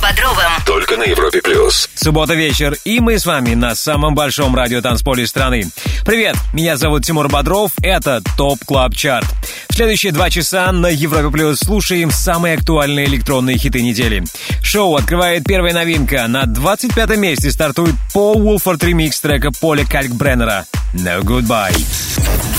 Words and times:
Бодровым. 0.00 0.50
Только 0.66 0.96
на 0.96 1.04
Европе 1.04 1.40
плюс. 1.42 1.88
Суббота 1.94 2.34
вечер, 2.34 2.76
и 2.84 3.00
мы 3.00 3.18
с 3.18 3.26
вами 3.26 3.54
на 3.54 3.74
самом 3.74 4.14
большом 4.14 4.54
радиотанцполе 4.54 5.26
страны. 5.26 5.64
Привет, 6.04 6.36
меня 6.52 6.76
зовут 6.76 7.04
Тимур 7.04 7.28
Бодров, 7.28 7.72
это 7.82 8.22
Top 8.36 8.58
Club 8.66 8.94
Chart. 8.94 9.26
В 9.68 9.74
следующие 9.74 10.12
два 10.12 10.30
часа 10.30 10.70
на 10.72 10.86
Европе 10.88 11.30
плюс 11.30 11.58
слушаем 11.58 12.10
самые 12.10 12.56
актуальные 12.56 13.06
электронные 13.06 13.58
хиты 13.58 13.82
недели. 13.82 14.24
Шоу 14.62 14.96
открывает 14.96 15.44
первая 15.44 15.74
новинка. 15.74 16.26
На 16.28 16.46
25 16.46 17.16
месте 17.16 17.50
стартует 17.50 17.94
Paul 18.12 18.40
Woolford 18.40 18.82
ремикс 18.84 19.20
трека 19.20 19.50
Поля 19.60 19.84
Калькбреннера 19.84 20.66
«No 20.94 21.20
Goodbye». 21.22 21.76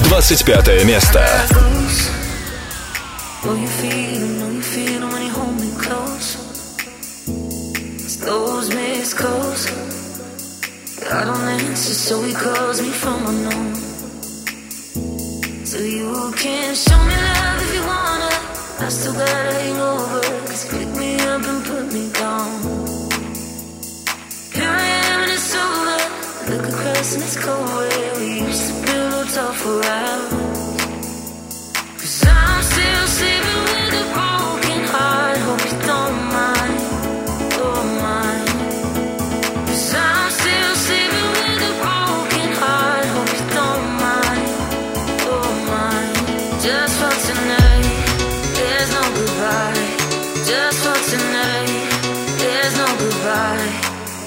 25 0.05 0.85
место. 0.85 1.27
Know 3.43 3.55
you 3.55 3.67
feel, 3.67 4.27
know 4.37 4.51
you 4.51 4.61
feel 4.61 4.98
missed 9.09 9.17
calls. 9.17 9.65
I 11.11 11.25
don't 11.25 11.47
answer, 11.47 11.93
so 11.93 12.21
he 12.23 12.33
calls 12.33 12.81
me 12.81 12.89
from 12.89 13.25
unknown. 13.25 13.75
So 15.65 15.79
you 15.79 16.33
can 16.37 16.75
show 16.75 16.97
me 17.09 17.15
love 17.15 17.61
if 17.65 17.73
you 17.75 17.83
wanna. 17.93 18.85
I 18.85 18.89
still 18.89 19.13
got 19.13 19.45
a 19.45 19.53
hangover. 19.53 20.21
Cause 20.47 20.65
pick 20.69 20.87
me 20.97 21.15
up 21.21 21.43
and 21.43 21.63
put 21.65 21.93
me 21.93 22.11
down. 22.13 22.49
Here 24.53 24.75
I 24.81 24.85
am 25.05 25.21
and 25.23 25.31
it's 25.31 25.55
over. 25.55 25.99
Look 26.49 26.65
across 26.73 27.13
and 27.15 27.23
it's 27.23 27.37
cold 27.43 27.67
where 27.67 28.15
we 28.19 28.41
used 28.41 28.65
to 28.67 28.73
pillow 28.85 29.23
talk 29.25 29.55
for 29.55 29.83
hours. 29.85 30.33
Cause 32.01 32.25
I'm 32.27 32.63
still 32.63 33.07
sleeping 33.17 33.68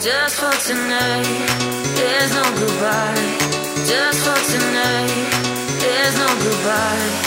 Just 0.02 0.40
for 0.40 0.50
tonight, 0.66 1.22
there's 1.94 2.34
no 2.34 2.42
goodbye. 2.58 3.38
Just 3.86 4.18
for 4.26 4.34
tonight, 4.50 5.30
there's 5.78 6.18
no 6.18 6.26
goodbye. 6.42 7.21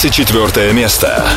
24 0.00 0.72
место. 0.72 1.28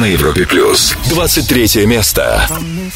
На 0.00 0.06
Европе 0.06 0.46
плюс. 0.46 0.96
23 1.10 1.86
место. 1.86 2.48
Making 2.48 2.90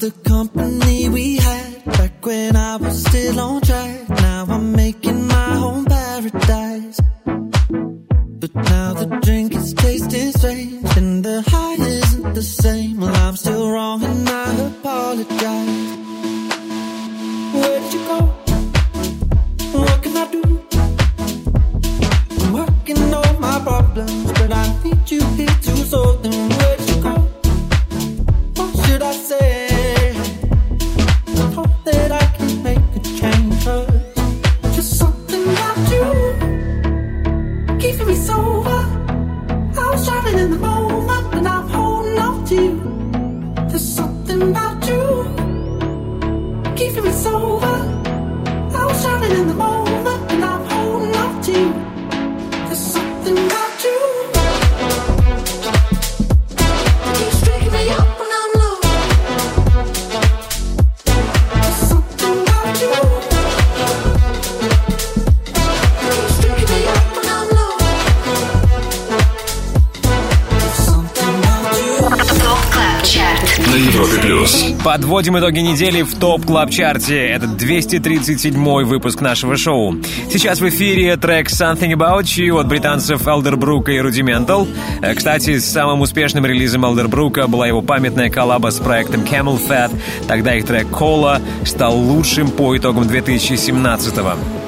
the 0.00 0.10
company. 0.24 0.59
Подводим 75.20 75.38
итоги 75.38 75.58
недели 75.58 76.00
в 76.00 76.14
Top 76.14 76.46
Club 76.46 76.70
Chart 76.70 77.10
е. 77.10 77.26
Это 77.26 77.46
237 77.46 78.84
выпуск 78.84 79.20
нашего 79.20 79.58
шоу. 79.58 79.96
Сейчас 80.30 80.62
в 80.62 80.68
эфире 80.70 81.14
трек 81.18 81.48
Something 81.48 81.92
About 81.92 82.22
You 82.22 82.58
от 82.58 82.68
британцев 82.68 83.28
Элдербрука 83.28 83.92
и 83.92 83.98
Rudimental. 83.98 84.66
Э, 85.02 85.14
кстати, 85.14 85.58
самым 85.58 86.00
успешным 86.00 86.46
релизом 86.46 86.86
Элдербрука 86.86 87.48
была 87.48 87.66
его 87.66 87.82
памятная 87.82 88.30
коллаба 88.30 88.70
с 88.70 88.78
проектом 88.78 89.20
CamelPhat. 89.20 89.92
Тогда 90.26 90.54
их 90.54 90.64
трек 90.64 90.86
Cola 90.86 91.38
стал 91.66 91.98
лучшим 91.98 92.50
по 92.50 92.74
итогам 92.74 93.06
2017 93.06 94.16
-го. 94.16 94.59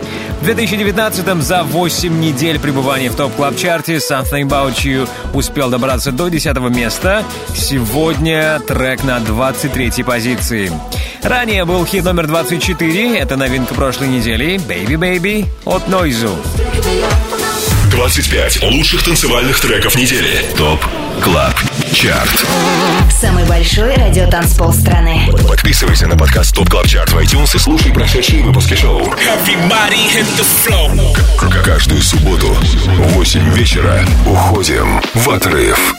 В 0.42 0.44
2019-м 0.44 1.40
за 1.40 1.62
8 1.62 2.18
недель 2.18 2.58
пребывания 2.58 3.10
в 3.10 3.14
Top 3.14 3.34
Club 3.34 3.59
Chart 3.59 3.92
е 3.92 3.98
Something 3.98 4.48
About 4.48 4.74
You 4.74 5.08
успел 5.34 5.70
добраться 5.70 6.10
до 6.10 6.26
10 6.26 6.58
места. 6.74 7.22
Сегодня 7.54 8.58
трек 8.58 9.04
на 9.04 9.20
23 9.20 10.02
позиции. 10.02 10.72
Ранее 11.22 11.64
был 11.64 11.86
хит 11.86 12.02
номер 12.02 12.26
24, 12.26 13.18
это 13.18 13.36
новинка 13.36 13.72
прошлой 13.74 14.08
недели 14.08 14.56
«Baby 14.56 14.96
Baby» 14.96 15.46
от 15.64 15.86
Нойзу. 15.86 16.36
25 17.92 18.62
лучших 18.64 19.04
танцевальных 19.04 19.60
треков 19.60 19.94
недели. 19.94 20.44
ТОП 20.58 20.84
КЛАБ 21.22 21.54
ЧАРТ 21.92 22.46
Самый 23.10 23.44
большой 23.44 23.94
радиотанцпол 23.94 24.72
страны. 24.72 25.28
Подписывайся 25.46 26.06
на 26.06 26.16
подкаст 26.16 26.54
ТОП 26.54 26.70
КЛАБ 26.70 26.86
ЧАРТ 26.86 27.12
в 27.12 27.18
iTunes 27.18 27.54
и 27.54 27.58
слушай 27.58 27.92
прошедшие 27.92 28.42
выпуски 28.42 28.74
шоу. 28.74 29.02
Каждую 31.64 32.02
субботу 32.02 32.48
в 32.48 33.12
8 33.14 33.54
вечера 33.54 34.04
уходим 34.26 35.02
в 35.14 35.30
отрыв. 35.30 35.94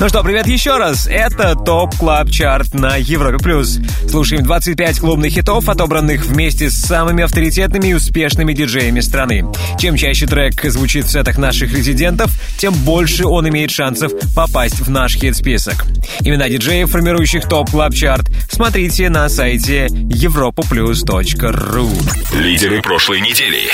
Ну 0.00 0.08
что, 0.08 0.22
привет 0.22 0.46
еще 0.46 0.76
раз. 0.76 1.06
Это 1.06 1.54
Top 1.54 1.94
Club 1.96 2.30
Chart 2.30 2.74
на 2.74 2.96
Европе+. 2.96 3.38
плюс. 3.38 3.78
Слушаем 4.10 4.42
25 4.42 4.98
клубных 4.98 5.32
хитов, 5.32 5.68
отобранных 5.68 6.24
вместе 6.24 6.68
с 6.68 6.74
самыми 6.74 7.22
авторитетными 7.22 7.90
и 7.90 7.94
успешными 7.94 8.52
диджеями 8.52 8.98
страны. 8.98 9.44
Чем 9.78 9.96
чаще 9.96 10.26
трек 10.26 10.60
звучит 10.64 11.04
в 11.04 11.12
сетах 11.12 11.38
наших 11.38 11.72
резидентов, 11.72 12.32
тем 12.58 12.74
больше 12.74 13.24
он 13.24 13.48
имеет 13.48 13.70
шансов 13.70 14.10
попасть 14.34 14.80
в 14.80 14.90
наш 14.90 15.14
хит-список. 15.14 15.84
Имена 16.22 16.48
диджеев, 16.48 16.90
формирующих 16.90 17.48
Top 17.48 17.70
Club 17.70 17.94
Chart, 17.94 18.28
смотрите 18.50 19.10
на 19.10 19.28
сайте 19.28 19.86
europaplus.ru 19.86 22.36
Лидеры 22.36 22.82
прошлой 22.82 23.20
недели. 23.20 23.70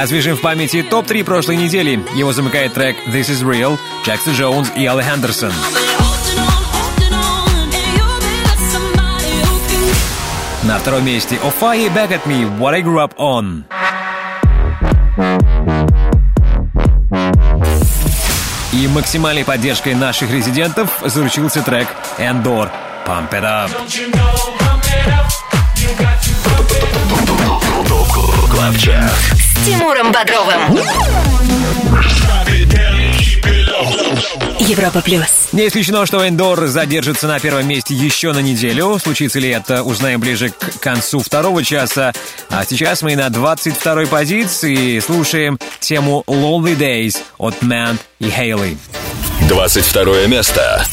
Освежим 0.00 0.36
в 0.36 0.40
памяти 0.40 0.84
топ-3 0.88 1.24
прошлой 1.24 1.56
недели. 1.56 1.98
Его 2.14 2.32
замыкает 2.32 2.74
трек 2.74 2.94
«This 3.08 3.22
is 3.22 3.42
Real», 3.42 3.76
Джексон 4.06 4.34
Джонс 4.34 4.70
и 4.76 4.86
Алли 4.86 5.02
Хендерсон. 5.02 5.50
На 10.68 10.78
втором 10.78 11.02
месте 11.06 11.38
Офаи 11.42 11.88
«Back 11.88 12.10
at 12.10 12.26
Me», 12.26 12.44
«What 12.58 12.74
I 12.74 12.82
Grew 12.82 13.02
Up 13.02 13.16
On». 13.16 13.64
И 18.74 18.86
максимальной 18.88 19.46
поддержкой 19.46 19.94
наших 19.94 20.30
резидентов 20.30 20.90
заручился 21.02 21.62
трек 21.62 21.88
«Endor» 22.18 22.68
«Pump 23.06 23.30
It 23.30 23.44
Up». 23.44 23.70
Клабчарт 28.50 29.10
Тимуром 29.64 30.12
Бодровым. 30.12 30.78
Европа 34.60 35.00
плюс. 35.00 35.48
Не 35.52 35.68
исключено, 35.68 36.04
что 36.04 36.26
Эндор 36.26 36.66
задержится 36.66 37.26
на 37.26 37.40
первом 37.40 37.66
месте 37.66 37.94
еще 37.94 38.32
на 38.32 38.40
неделю. 38.40 38.98
Случится 38.98 39.38
ли 39.38 39.48
это, 39.48 39.82
узнаем 39.82 40.20
ближе 40.20 40.50
к 40.50 40.80
концу 40.80 41.20
второго 41.20 41.64
часа. 41.64 42.12
А 42.50 42.64
сейчас 42.64 43.02
мы 43.02 43.16
на 43.16 43.28
22-й 43.28 44.06
позиции 44.06 44.98
слушаем 44.98 45.58
тему 45.80 46.22
Lonely 46.26 46.76
Days 46.76 47.16
от 47.38 47.62
Мэн 47.62 47.98
и 48.18 48.30
Хейли. 48.30 48.76
22 49.48 50.26
место. 50.26 50.84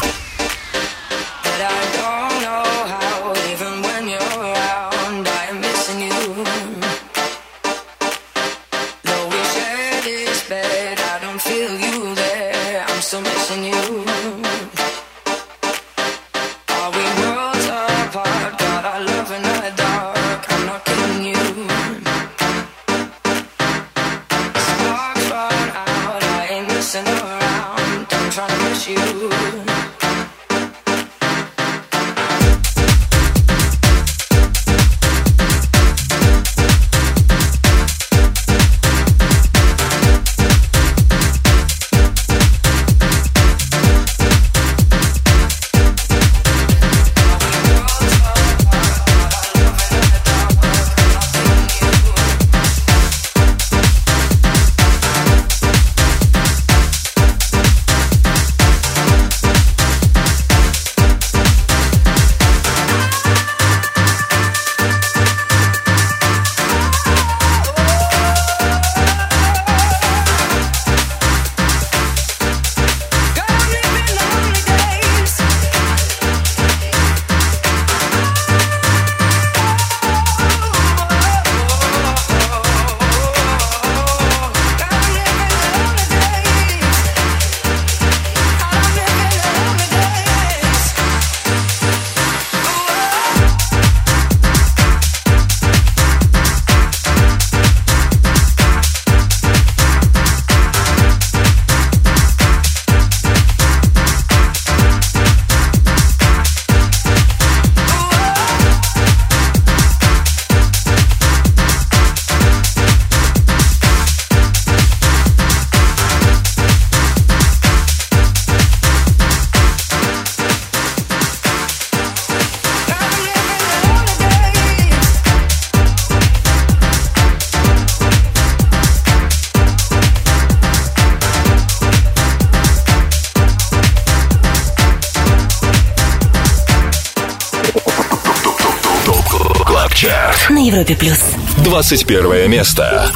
21 141.86 142.50
место. 142.50 143.12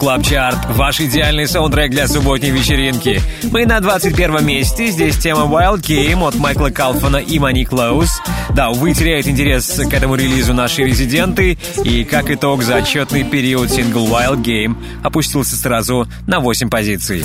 Club 0.00 0.24
Chart, 0.24 0.58
ваш 0.70 0.98
идеальный 0.98 1.46
саундтрек 1.46 1.90
для 1.90 2.08
субботней 2.08 2.48
вечеринки. 2.50 3.20
Мы 3.52 3.66
на 3.66 3.80
21 3.80 4.42
месте, 4.42 4.86
здесь 4.86 5.18
тема 5.18 5.42
Wild 5.42 5.82
Game 5.82 6.26
от 6.26 6.36
Michael 6.36 6.70
Calfan 6.70 7.11
а 7.11 7.18
и 7.18 7.38
Мани 7.38 7.66
Клоус. 7.66 8.08
Да, 8.54 8.70
увы, 8.70 8.94
теряет 8.94 9.28
интерес 9.28 9.78
к 9.78 9.92
этому 9.92 10.14
релизу 10.14 10.54
наши 10.54 10.84
резиденты, 10.84 11.58
и 11.84 12.04
как 12.04 12.30
итог 12.30 12.62
за 12.62 12.76
отчетный 12.76 13.24
период 13.24 13.70
сингл 13.70 14.06
Wild 14.06 14.42
Game 14.42 14.74
опустился 15.04 15.54
сразу 15.54 16.08
на 16.26 16.40
8 16.40 16.70
позиций. 16.70 17.22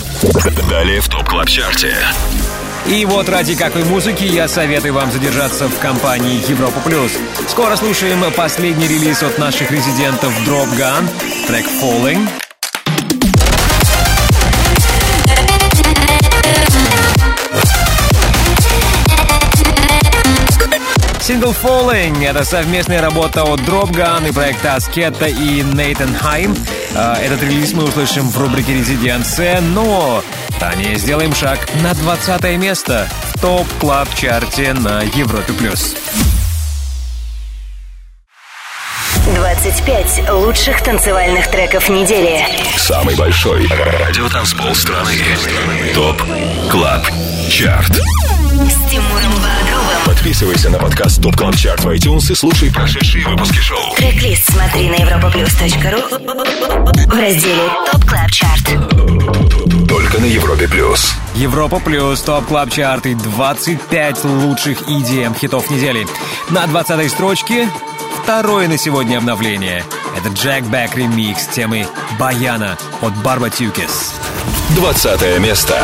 Далее 0.69 0.99
в 0.99 1.07
Top 1.07 1.29
Club 1.29 1.47
Chart 1.47 1.82
е. 1.82 1.95
И 2.87 3.05
вот 3.05 3.29
ради 3.29 3.55
какой 3.55 3.85
музыки 3.85 4.25
я 4.25 4.49
советую 4.49 4.93
вам 4.93 5.09
задержаться 5.13 5.69
в 5.69 5.79
компании 5.79 6.43
Европа 6.49 6.81
Плюс. 6.81 7.13
Скоро 7.47 7.77
слушаем 7.77 8.19
последний 8.35 8.89
релиз 8.89 9.23
от 9.23 9.37
наших 9.37 9.71
резидентов 9.71 10.33
Dropgun, 10.45 11.07
трек 11.47 11.65
Falling. 11.81 12.27
Сингл 21.25 21.53
Falling— 21.53 22.23
это 22.29 22.45
совместная 22.45 23.01
работа 23.01 23.45
от 23.45 23.59
Dropgun 23.61 24.29
и 24.29 24.31
проекта 24.31 24.75
Asketa 24.75 25.25
и 25.25 25.63
Natan 25.63 26.13
Chaim. 26.13 26.55
А, 26.93 27.15
этот 27.15 27.41
релиз 27.41 27.73
мы 27.73 27.85
услышим 27.85 28.29
в 28.29 28.37
рубрике 28.37 28.75
«Резиденция», 28.75 29.59
но 29.59 30.21
ранее 30.61 30.99
сделаем 30.99 31.33
шаг 31.33 31.67
на 31.81 31.95
20 31.95 32.59
место 32.59 33.09
в 33.33 33.41
Top 33.41 33.72
Club 33.72 34.12
Chart 34.12 34.63
е 34.63 34.73
на 34.73 35.01
Европе+. 35.01 35.51
плюс. 35.53 35.95
25 39.33 40.29
лучших 40.29 40.83
танцевальных 40.83 41.49
треков 41.49 41.89
недели. 41.89 42.45
Самый 42.77 43.15
большой 43.15 43.67
радиотанцпол 43.67 44.75
страны. 44.75 45.15
Top 45.95 46.21
Club 46.69 47.07
Chart. 47.49 47.93
С 47.95 48.91
Тимуром 48.91 49.35
Подписывайся 50.03 50.69
на 50.69 50.79
подкаст 50.79 51.19
Top 51.19 51.35
Club 51.35 51.53
Chart 51.53 51.79
в 51.81 51.87
iTunes 51.87 52.31
и 52.31 52.35
слушай 52.35 52.71
прошедшие 52.71 53.27
выпуски 53.27 53.59
шоу. 53.59 53.95
Трек-лист 53.95 54.51
смотри 54.51 54.89
на 54.89 54.95
europaplus.ru 54.95 56.09
в 57.07 57.19
разделе 57.19 57.69
Top 57.91 58.03
Club 58.03 58.29
Chart. 58.29 59.87
Только 59.87 60.19
на 60.19 60.25
Европе 60.25 60.67
Плюс. 60.67 61.13
Европа 61.35 61.79
Плюс, 61.79 62.21
Top 62.21 62.45
Club 62.47 62.71
Chart 62.71 63.05
и 63.05 63.13
25 63.13 64.23
лучших 64.25 64.81
EDM 64.83 65.37
хитов 65.37 65.69
недели. 65.69 66.07
На 66.49 66.65
20 66.67 67.11
строчке 67.11 67.69
второе 68.23 68.67
на 68.67 68.77
сегодня 68.77 69.17
обновление. 69.17 69.83
Это 70.17 70.29
Джек 70.29 70.63
Бэк 70.63 70.95
ремикс 70.95 71.47
темы 71.47 71.87
«Баяна» 72.17 72.77
от 73.01 73.13
Барбатюкис. 73.17 74.13
20 74.71 75.39
место. 75.39 75.79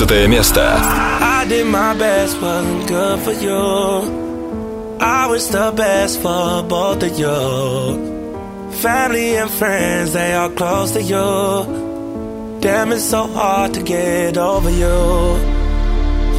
15 0.00 0.28
место. 0.28 0.62
I 0.62 1.44
did 1.46 1.66
my 1.66 1.92
best, 1.92 2.40
wasn't 2.40 2.88
good 2.88 3.18
for 3.20 3.32
you. 3.32 4.98
I 4.98 5.26
was 5.26 5.50
the 5.50 5.72
best 5.76 6.22
for 6.22 6.62
both 6.62 7.02
of 7.02 7.18
you. 7.18 8.70
Family 8.80 9.36
and 9.36 9.50
friends, 9.50 10.14
they 10.14 10.32
are 10.32 10.48
close 10.48 10.92
to 10.92 11.02
you. 11.02 12.60
Damn, 12.60 12.92
it's 12.92 13.04
so 13.04 13.26
hard 13.26 13.74
to 13.74 13.82
get 13.82 14.38
over 14.38 14.70
you. 14.70 15.00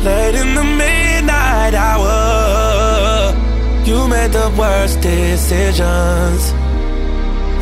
Late 0.08 0.36
in 0.42 0.56
the 0.56 0.64
midnight 0.64 1.76
hour, 1.76 3.36
you 3.86 4.08
made 4.08 4.32
the 4.32 4.50
worst 4.58 5.02
decisions. 5.02 6.52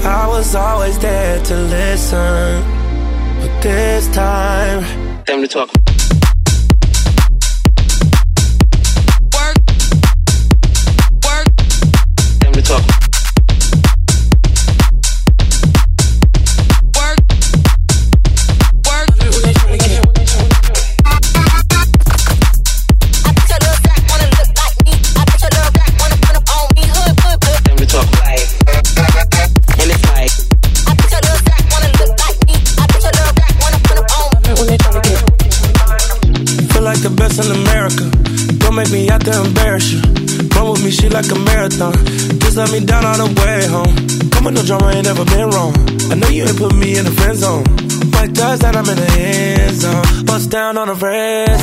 I 0.05 0.27
was 0.29 0.55
always 0.55 0.97
there 0.99 1.43
to 1.43 1.55
listen, 1.55 2.63
but 3.41 3.61
this 3.61 4.07
time, 4.15 4.83
time 5.25 5.41
to 5.41 5.47
talk. 5.47 5.68
on 50.79 50.87
a 50.87 50.93
red 50.93 51.58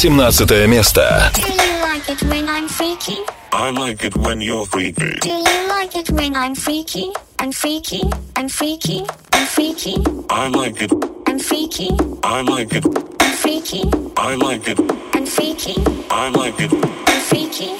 17 0.00 0.66
место. 0.66 1.30
Do 1.34 1.42
you 1.42 1.82
like 1.82 2.08
it 2.08 2.22
when 2.22 2.48
I'm 2.48 2.66
freaky? 2.66 3.18
I 3.52 3.70
like 3.70 4.02
it 4.02 4.16
when 4.16 4.40
you're 4.40 4.64
freaky. 4.64 5.18
Do 5.20 5.28
you 5.28 5.68
like 5.68 5.94
it 5.94 6.10
when 6.10 6.34
I'm 6.34 6.54
freaky? 6.54 7.12
I'm 7.38 7.52
freaky. 7.52 8.00
I'm 8.34 8.48
freaky. 8.48 9.04
I'm 9.34 9.46
freaky. 9.46 10.02
I 10.30 10.48
like 10.48 10.80
it. 10.80 10.90
I'm 11.26 11.38
freaky. 11.38 11.90
I 12.22 12.40
like 12.40 12.72
it. 12.72 12.86
I'm 13.20 13.36
freaky. 13.36 13.84
I 14.16 14.36
like 14.36 14.68
it. 14.68 14.80
I'm 15.12 15.26
freaky. 15.26 15.74
I 16.10 16.30
like 16.30 16.58
it. 16.58 16.72
I'm 16.72 17.20
freaky. 17.20 17.79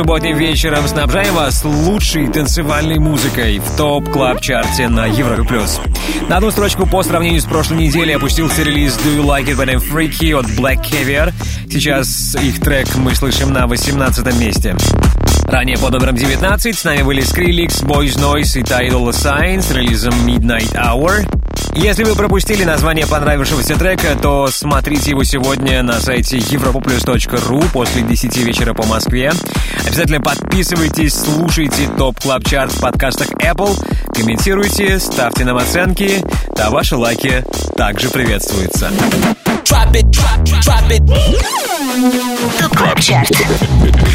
субботним 0.00 0.38
вечером 0.38 0.88
снабжаем 0.88 1.34
вас 1.34 1.62
лучшей 1.62 2.26
танцевальной 2.26 2.98
музыкой 2.98 3.58
в 3.58 3.76
топ 3.76 4.08
клаб 4.08 4.40
чарте 4.40 4.88
на 4.88 5.04
Европе+. 5.04 5.44
плюс. 5.44 5.78
На 6.26 6.38
одну 6.38 6.50
строчку 6.50 6.86
по 6.86 7.02
сравнению 7.02 7.42
с 7.42 7.44
прошлой 7.44 7.76
неделей 7.76 8.14
опустился 8.14 8.62
релиз 8.62 8.96
Do 8.96 9.18
You 9.18 9.26
Like 9.26 9.48
It 9.48 9.58
When 9.58 9.74
I'm 9.74 9.78
Freaky 9.78 10.32
от 10.32 10.46
Black 10.46 10.82
Caviar. 10.82 11.34
Сейчас 11.70 12.34
их 12.36 12.60
трек 12.60 12.88
мы 12.96 13.14
слышим 13.14 13.52
на 13.52 13.66
18 13.66 14.34
месте. 14.40 14.74
Ранее 15.44 15.76
по 15.76 15.90
номерам 15.90 16.16
19 16.16 16.78
с 16.78 16.84
нами 16.84 17.02
были 17.02 17.22
Skrillex, 17.22 17.84
Boys 17.84 18.16
Noise 18.16 18.60
и 18.60 18.62
Tidal 18.62 19.10
Sign 19.10 19.60
с 19.60 19.70
релизом 19.70 20.14
Midnight 20.26 20.72
Hour. 20.76 21.39
Если 21.74 22.04
вы 22.04 22.14
пропустили 22.14 22.64
название 22.64 23.06
понравившегося 23.06 23.76
трека, 23.76 24.16
то 24.20 24.48
смотрите 24.48 25.10
его 25.10 25.24
сегодня 25.24 25.82
на 25.82 26.00
сайте 26.00 26.38
europoplus.ru 26.38 27.70
после 27.72 28.02
10 28.02 28.36
вечера 28.38 28.74
по 28.74 28.84
Москве. 28.86 29.32
Обязательно 29.86 30.20
подписывайтесь, 30.20 31.14
слушайте 31.14 31.88
Top 31.96 32.18
Club 32.20 32.44
Chart 32.44 32.72
в 32.72 32.80
подкастах 32.80 33.28
Apple, 33.34 33.76
комментируйте, 34.14 34.98
ставьте 34.98 35.44
нам 35.44 35.56
оценки, 35.56 36.22
да 36.56 36.70
ваши 36.70 36.96
лайки 36.96 37.44
также 37.76 38.10
приветствуются. 38.10 38.90
Top 42.58 42.76
Club 42.76 43.00
Chart 43.00 43.30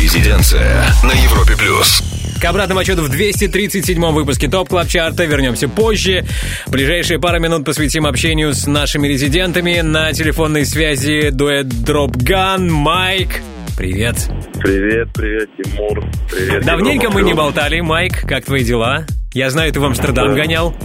Резиденция 0.02 0.86
на 1.04 1.12
Европе 1.12 1.56
плюс. 1.58 2.04
К 2.40 2.46
обратному 2.46 2.82
отсчету 2.82 3.02
в 3.04 3.12
237-м 3.12 4.14
выпуске 4.14 4.48
Top 4.48 4.70
Club 4.70 4.88
Chart 4.88 5.19
а 5.19 5.26
вернемся 5.26 5.68
позже. 5.70 6.26
Ближайшие 6.68 7.20
пару 7.20 7.40
минут 7.40 7.66
посвятим 7.66 8.06
общению 8.06 8.54
с 8.54 8.68
нашими 8.68 9.08
резидентами. 9.08 9.80
На 9.82 10.12
телефонной 10.14 10.66
связи 10.66 11.30
дуэт 11.32 11.68
Gun. 11.68 12.70
Майк, 12.70 13.42
привет. 13.78 14.16
Привет, 14.60 15.10
привет, 15.14 15.50
Тимур. 15.58 16.04
Привет. 16.32 16.66
Давненько 16.66 17.10
мы 17.10 17.24
не 17.24 17.34
болтали. 17.34 17.80
Майк, 17.80 18.22
как 18.28 18.46
твои 18.46 18.64
дела? 18.64 19.06
Я 19.34 19.50
знаю, 19.50 19.72
ты 19.72 19.80
в 19.80 19.86
Амстердам 19.86 20.30
Да. 20.30 20.36
гонял. 20.36 20.76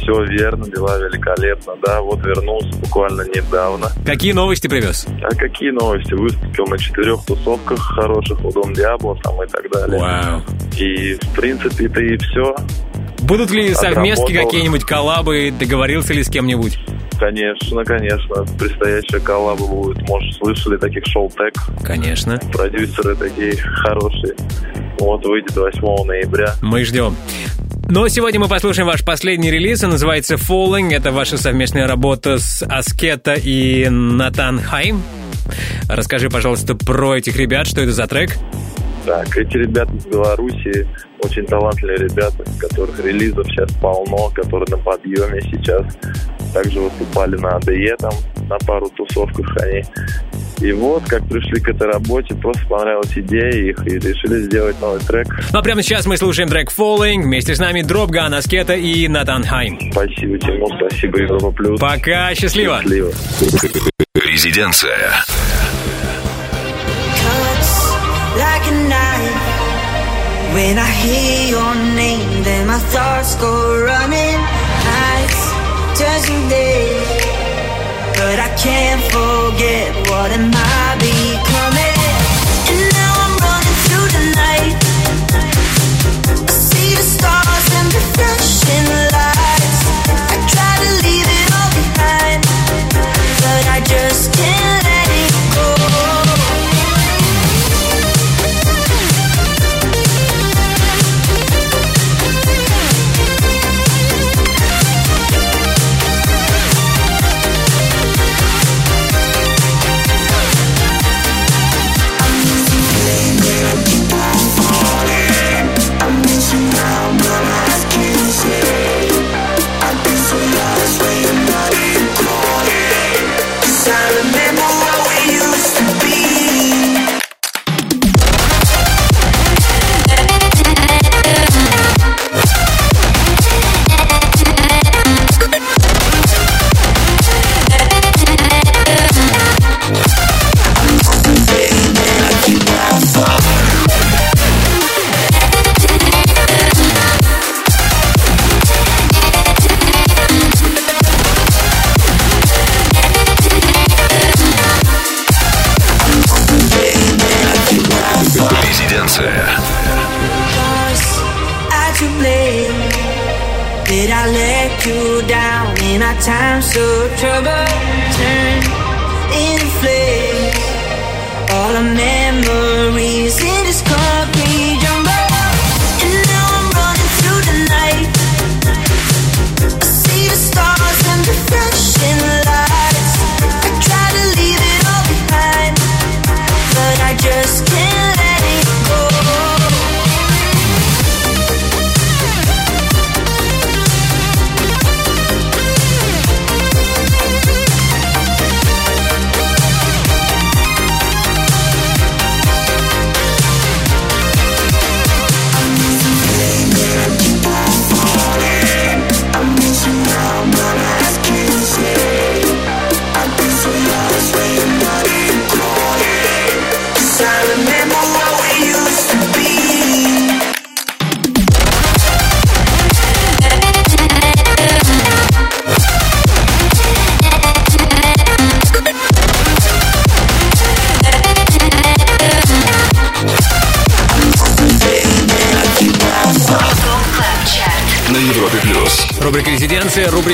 Все 0.00 0.24
верно, 0.24 0.64
дела 0.64 0.98
великолепно. 0.98 1.74
Да, 1.84 2.00
вот 2.00 2.24
вернулся 2.24 2.68
буквально 2.78 3.22
недавно. 3.22 3.88
Какие 4.06 4.32
новости 4.32 4.66
привез? 4.66 5.06
А 5.22 5.34
какие 5.34 5.70
новости? 5.70 6.14
Выступил 6.14 6.66
на 6.66 6.78
четырех 6.78 7.24
тусовках 7.26 7.78
хороших 7.78 8.42
у 8.44 8.50
Дом 8.50 8.72
Диабло 8.72 9.16
там 9.22 9.42
и 9.42 9.46
так 9.46 9.70
далее. 9.70 10.00
Вау. 10.00 10.42
И, 10.78 11.14
в 11.14 11.34
принципе, 11.34 11.86
это 11.86 12.00
и 12.00 12.16
все. 12.16 12.54
Будут 13.20 13.50
ли 13.50 13.74
совместки 13.74 14.32
какие-нибудь 14.32 14.84
коллабы? 14.84 15.52
Договорился 15.58 16.14
ли 16.14 16.24
с 16.24 16.30
кем-нибудь? 16.30 16.78
Конечно, 17.18 17.84
конечно. 17.84 18.46
Предстоящая 18.58 19.20
коллаба 19.20 19.66
будет. 19.66 20.08
Может, 20.08 20.34
слышали 20.36 20.78
таких 20.78 21.04
шоу-тек. 21.06 21.52
Конечно. 21.84 22.38
Продюсеры 22.50 23.14
такие 23.14 23.54
хорошие. 23.56 24.34
Вот 24.98 25.24
выйдет 25.26 25.54
8 25.54 26.06
ноября. 26.06 26.54
Мы 26.62 26.84
ждем. 26.84 27.14
Но 27.88 28.08
сегодня 28.08 28.40
мы 28.40 28.48
послушаем 28.48 28.86
ваш 28.86 29.04
последний 29.04 29.50
релиз, 29.50 29.82
он 29.82 29.90
называется 29.90 30.34
Falling. 30.34 30.94
Это 30.94 31.12
ваша 31.12 31.38
совместная 31.38 31.86
работа 31.86 32.38
с 32.38 32.62
Аскета 32.62 33.34
и 33.34 33.88
Натан 33.88 34.60
Хайм. 34.60 35.02
Расскажи, 35.88 36.30
пожалуйста, 36.30 36.74
про 36.74 37.16
этих 37.16 37.36
ребят, 37.36 37.66
что 37.66 37.80
это 37.80 37.92
за 37.92 38.06
трек? 38.06 38.36
Так, 39.04 39.36
эти 39.36 39.56
ребята 39.56 39.92
из 39.94 40.06
Беларуси 40.06 40.86
очень 41.22 41.46
талантливые 41.46 41.98
ребята, 41.98 42.44
которых 42.58 42.98
релизов 43.04 43.46
сейчас 43.48 43.72
полно, 43.74 44.30
которые 44.34 44.66
на 44.70 44.76
подъеме 44.78 45.40
сейчас. 45.42 45.86
Также 46.52 46.80
выступали 46.80 47.36
на 47.36 47.56
АДЕ 47.56 47.96
там 47.98 48.12
на 48.48 48.58
пару 48.66 48.90
тусовках 48.90 49.56
они. 49.62 49.84
И 50.60 50.72
вот, 50.72 51.04
как 51.08 51.26
пришли 51.26 51.60
к 51.60 51.68
этой 51.68 51.86
работе, 51.86 52.34
просто 52.34 52.66
понравилась 52.66 53.12
идея 53.16 53.50
их 53.50 53.86
и 53.86 53.98
решили 53.98 54.42
сделать 54.42 54.78
новый 54.80 55.00
трек. 55.00 55.26
Ну 55.52 55.58
а 55.58 55.62
прямо 55.62 55.82
сейчас 55.82 56.06
мы 56.06 56.16
слушаем 56.16 56.48
трек 56.48 56.70
Falling. 56.76 57.22
Вместе 57.22 57.54
с 57.54 57.58
нами 57.58 57.82
Дропган, 57.82 58.34
Аскета 58.34 58.74
и 58.74 59.08
Натан 59.08 59.44
Хайм. 59.44 59.78
Спасибо, 59.92 60.38
Тимур, 60.38 60.68
спасибо, 60.76 61.20
Европа 61.20 61.50
Плюс. 61.52 61.80
Пока, 61.80 62.34
счастливо! 62.34 62.80
Счастливо. 62.82 63.10
Резиденция. 64.14 65.24
When 70.54 70.78
I 70.78 70.90
hear 71.04 71.48
your 71.54 71.74
name, 71.94 72.42
then 72.42 72.66
my 72.66 72.78
thoughts 72.78 73.36
go 73.36 73.84
running. 73.84 74.38
Nights 74.90 75.42
turn 75.98 76.20
to 76.26 76.48
days, 76.48 77.08
but 78.18 78.36
I 78.38 78.50
can't 78.58 79.02
forget 79.14 79.94
what 80.08 80.32
am 80.32 80.50
I 80.52 80.96
becoming. 80.98 81.49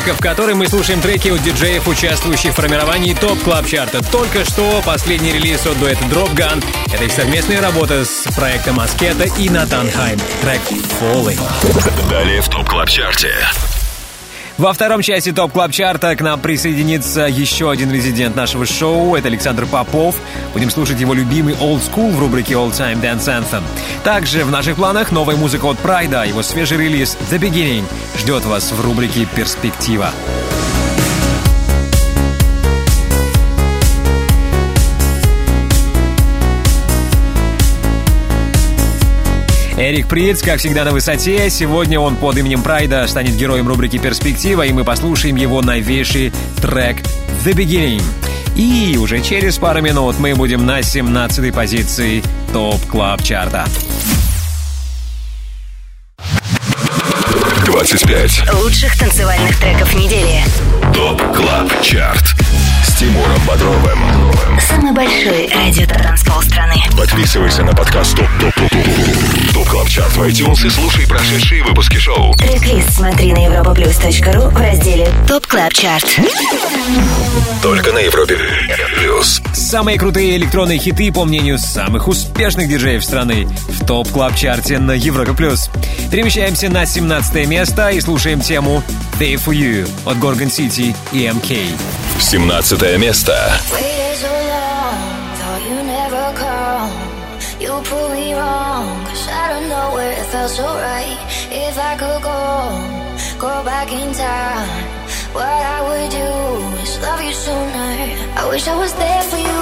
Рубрика, 0.06 0.14
в 0.14 0.20
которой 0.20 0.54
мы 0.54 0.68
слушаем 0.68 1.00
треки 1.00 1.28
от 1.28 1.42
диджеев, 1.42 1.88
участвующих 1.88 2.52
в 2.52 2.56
формировании 2.56 3.14
Top 3.14 3.38
Club 3.42 3.66
Chart 3.66 3.92
а. 3.92 4.02
Только 4.10 4.44
что 4.44 4.82
последний 4.84 5.32
релиз 5.32 5.66
от 5.66 5.78
дуэта 5.78 6.04
Dropgun. 6.04 6.64
Это 6.92 7.04
их 7.04 7.12
совместная 7.12 7.60
работа 7.60 8.04
с 8.04 8.24
проектом 8.34 8.80
Asketa 8.80 9.24
и 9.24 9.48
Natan 9.48 9.90
Chaim. 9.90 10.18
Трек 10.42 10.60
«Falling». 11.00 11.40
Далее 12.10 12.40
в 12.40 12.48
Top 12.48 12.68
Club 12.68 12.88
Chart 12.88 13.21
е. 13.21 13.34
Во 14.58 14.72
второй 14.72 15.02
части 15.02 15.32
Top 15.32 15.52
Club 15.52 15.70
Chart 15.70 16.09
а 16.09 16.16
к 16.16 16.22
нам 16.22 16.40
присоединится 16.40 17.22
еще 17.22 17.70
один 17.70 17.92
резидент 17.92 18.36
нашего 18.36 18.64
шоу. 18.64 19.14
Это 19.14 19.28
Александр 19.28 19.66
Попов. 19.66 20.16
Будем 20.54 20.70
слушать 20.70 20.98
его 20.98 21.12
любимый 21.12 21.52
Old 21.54 21.82
School 21.82 22.12
в 22.12 22.18
рубрике 22.18 22.54
All 22.54 22.70
Time 22.70 23.02
Dance 23.02 23.26
Anthem. 23.26 23.62
Также 24.02 24.46
в 24.46 24.50
наших 24.50 24.76
планах 24.76 25.12
новая 25.12 25.36
музыка 25.36 25.66
от 25.66 25.78
Pryda. 25.78 26.24
Его 26.24 26.42
свежий 26.42 26.78
релиз 26.78 27.18
The 27.30 27.38
Beginning 27.38 27.84
ждет 28.18 28.46
вас 28.46 28.72
в 28.72 28.80
рубрике 28.80 29.26
«Перспектива». 29.36 30.10
Эрик 39.88 40.08
Приц, 40.08 40.42
как 40.42 40.58
всегда, 40.58 40.84
на 40.84 40.90
высоте. 40.90 41.48
Сегодня 41.48 42.00
он 42.00 42.16
под 42.16 42.36
именем 42.36 42.62
Pryda 42.62 43.06
станет 43.06 43.36
героем 43.36 43.68
рубрики 43.68 43.98
«Перспектива», 43.98 44.62
и 44.62 44.72
мы 44.72 44.82
послушаем 44.82 45.36
его 45.36 45.62
новейший 45.62 46.32
трек 46.60 46.96
«The 47.44 47.52
Beginning». 47.52 48.02
И 48.56 48.96
уже 48.98 49.20
через 49.20 49.58
пару 49.58 49.80
минут 49.82 50.18
мы 50.18 50.34
будем 50.34 50.66
на 50.66 50.80
17-й 50.80 51.52
позиции 51.52 52.24
Top 52.52 52.84
Club 52.86 53.22
Chart 53.22 53.52
а. 53.52 53.64
25. 57.64 58.54
Лучших 58.54 58.98
танцевальных 58.98 59.56
треков 59.60 59.94
недели. 59.94 60.42
Top 60.92 61.22
Club 61.32 61.70
Chart. 61.80 62.34
С 62.84 62.96
Тимуром 62.98 63.40
Бодровым. 63.46 64.00
Самый 64.68 64.92
большой 64.92 65.48
радиотанцпол 65.54 66.42
страны. 66.42 66.74
Подписывайся 66.98 67.62
на 67.62 67.72
подкаст 67.72 68.16
Top 68.16 68.26
Top 68.40 68.54
Top 68.54 68.70
Top 68.70 69.35
Top 69.52 69.68
Club 69.68 69.88
Chart 69.88 70.16
в 70.16 70.22
iTunes 70.22 70.66
и 70.66 70.70
слушай 70.70 71.06
прошедшие 71.06 71.62
выпуски 71.62 71.96
шоу. 71.98 72.34
Трек-лист 72.34 72.90
смотри 72.94 73.32
на 73.32 73.46
europaplus.ru 73.46 74.50
в 74.50 74.56
разделе 74.56 75.08
Top 75.26 75.46
Club 75.46 75.72
Chart. 75.72 76.20
Только 77.62 77.92
на 77.92 77.98
Европе 77.98 78.38
плюс. 78.96 79.42
Самые 79.54 79.98
крутые 79.98 80.36
электронные 80.36 80.78
хиты, 80.78 81.12
по 81.12 81.24
мнению 81.24 81.58
самых 81.58 82.08
успешных 82.08 82.68
диджеев 82.68 83.04
страны, 83.04 83.48
в 83.68 83.84
Top 83.84 84.08
Club 84.08 84.34
Chart 84.36 84.71
е 84.71 84.78
на 84.78 84.92
Европе+. 84.92 85.32
плюс. 85.32 85.70
Перемещаемся 86.10 86.68
на 86.68 86.86
17 86.86 87.46
место 87.46 87.88
и 87.90 88.00
слушаем 88.00 88.40
тему 88.40 88.82
«Day 89.18 89.34
for 89.34 89.54
You» 89.54 89.88
от 90.04 90.16
Gorgon 90.18 90.50
City 90.50 90.94
и 91.12 91.24
MK. 91.26 91.58
17 92.20 92.98
место. 92.98 93.60
You 97.58 97.72
prove 97.82 98.12
me 98.12 98.34
wrong, 98.34 98.86
out 99.40 99.52
of 99.56 99.62
nowhere 99.68 100.12
it 100.20 100.26
felt 100.32 100.50
so 100.50 100.66
right. 100.88 101.18
If 101.66 101.74
I 101.90 101.92
could 102.00 102.20
go, 102.30 102.40
go 103.44 103.52
back 103.64 103.88
in 103.92 104.08
time, 104.14 104.68
what 105.36 105.60
I 105.76 105.78
would 105.86 106.10
do 106.22 106.30
is 106.82 106.92
love 107.04 107.20
you 107.26 107.34
sooner. 107.44 107.90
I 108.40 108.42
wish 108.52 108.64
I 108.68 108.76
was 108.82 108.92
there 109.02 109.22
for 109.30 109.40
you. 109.48 109.60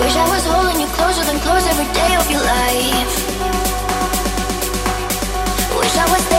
Wish 0.00 0.16
I 0.24 0.26
was 0.34 0.44
holding 0.52 0.78
you 0.82 0.88
closer 0.98 1.24
than 1.28 1.38
close 1.46 1.64
every 1.72 1.90
day 2.00 2.12
of 2.20 2.26
your 2.34 2.44
life. 2.56 3.14
Wish 5.80 5.96
I 6.04 6.06
was 6.14 6.24
there 6.30 6.35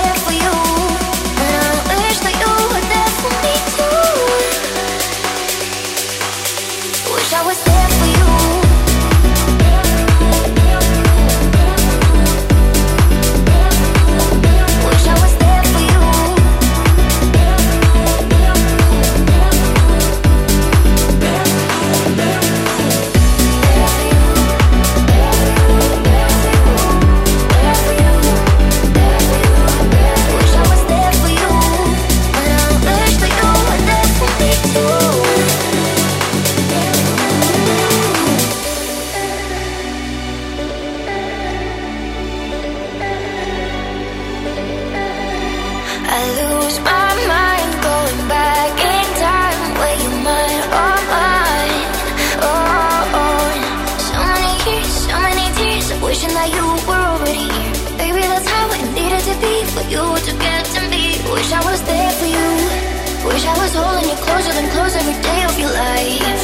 close 64.71 64.95
every 64.95 65.21
day 65.21 65.43
of 65.43 65.59
your 65.59 65.69
life. 65.69 66.43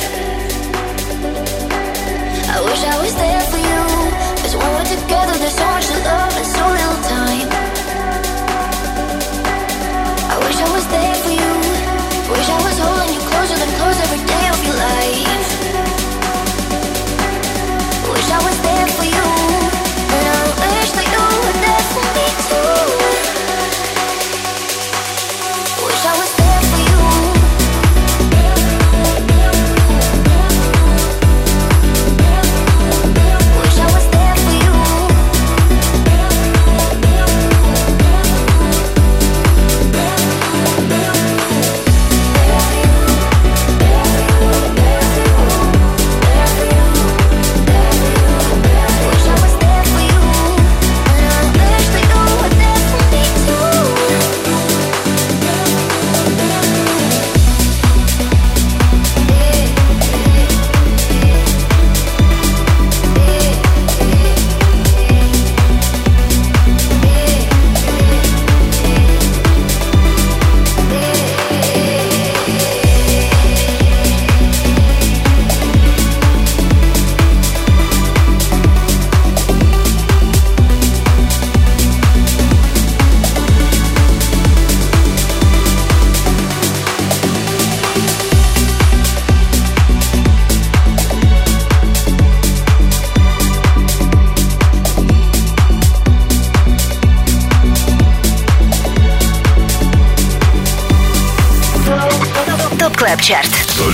I 2.55 2.61
wish 2.61 2.83
I 2.83 2.97
was 3.01 3.15
there 3.15 3.41
for 3.41 3.57
you. 3.57 3.62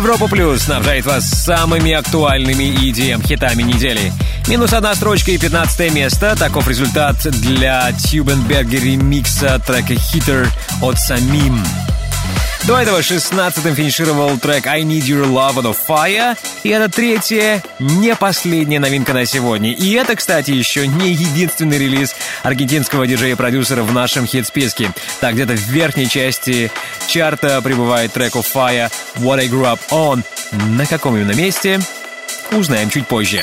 Европа 0.00 0.28
Плюс 0.28 0.62
снабжает 0.62 1.04
вас 1.04 1.28
самыми 1.28 1.92
актуальными 1.92 2.62
EDM-хитами 2.62 3.60
недели. 3.60 4.10
Минус 4.48 4.72
одна 4.72 4.94
строчка 4.94 5.30
и 5.30 5.36
15 5.36 5.92
место. 5.92 6.34
Таков 6.38 6.66
результат 6.68 7.16
для 7.42 7.92
Тюбенберга 7.92 8.78
ремикса 8.78 9.58
трека 9.58 9.92
«Hitter» 9.92 10.48
от 10.80 10.98
Самим. 10.98 11.62
До 12.70 12.78
этого 12.78 13.00
16-м 13.00 13.74
финишировал 13.74 14.38
трек 14.38 14.68
«I 14.68 14.82
Need 14.82 15.00
Your 15.00 15.26
Love» 15.26 15.56
of 15.56 15.76
Fire. 15.88 16.38
И 16.62 16.68
это 16.68 16.88
третья, 16.88 17.64
не 17.80 18.14
последняя 18.14 18.78
новинка 18.78 19.12
на 19.12 19.26
сегодня. 19.26 19.72
И 19.72 19.90
это, 19.94 20.14
кстати, 20.14 20.52
еще 20.52 20.86
не 20.86 21.10
единственный 21.10 21.78
релиз 21.78 22.14
аргентинского 22.44 23.08
диджея-продюсера 23.08 23.82
в 23.82 23.92
нашем 23.92 24.24
хит-списке. 24.24 24.92
Так, 25.18 25.34
где-то 25.34 25.54
в 25.54 25.68
верхней 25.68 26.08
части 26.08 26.70
чарта 27.08 27.60
прибывает 27.60 28.12
трек 28.12 28.36
of 28.36 28.46
Fire 28.54 28.88
«What 29.16 29.40
I 29.40 29.48
Grew 29.48 29.64
Up 29.64 29.80
On». 29.90 30.22
На 30.52 30.86
каком 30.86 31.16
именно 31.16 31.32
месте? 31.32 31.80
Узнаем 32.52 32.88
чуть 32.88 33.08
позже. 33.08 33.42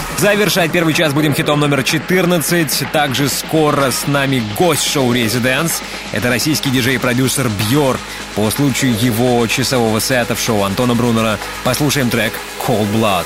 Завершать 0.21 0.71
первый 0.71 0.93
час 0.93 1.13
будем 1.13 1.33
хитом 1.33 1.59
номер 1.59 1.81
14. 1.81 2.91
Также 2.91 3.27
скоро 3.27 3.89
с 3.89 4.05
нами 4.05 4.43
гость 4.55 4.87
шоу 4.87 5.11
«Residance». 5.13 5.81
Это 6.11 6.29
российский 6.29 6.69
диджей 6.69 6.93
и 6.93 6.97
продюсер 6.99 7.49
Бьор. 7.49 7.97
По 8.35 8.51
случаю 8.51 8.95
его 9.01 9.47
часового 9.47 9.97
сета 9.97 10.35
в 10.35 10.39
шоу 10.39 10.61
Антона 10.61 10.93
Брунера 10.93 11.39
послушаем 11.63 12.11
трек 12.11 12.33
«Cold 12.63 12.93
Blood». 12.93 13.25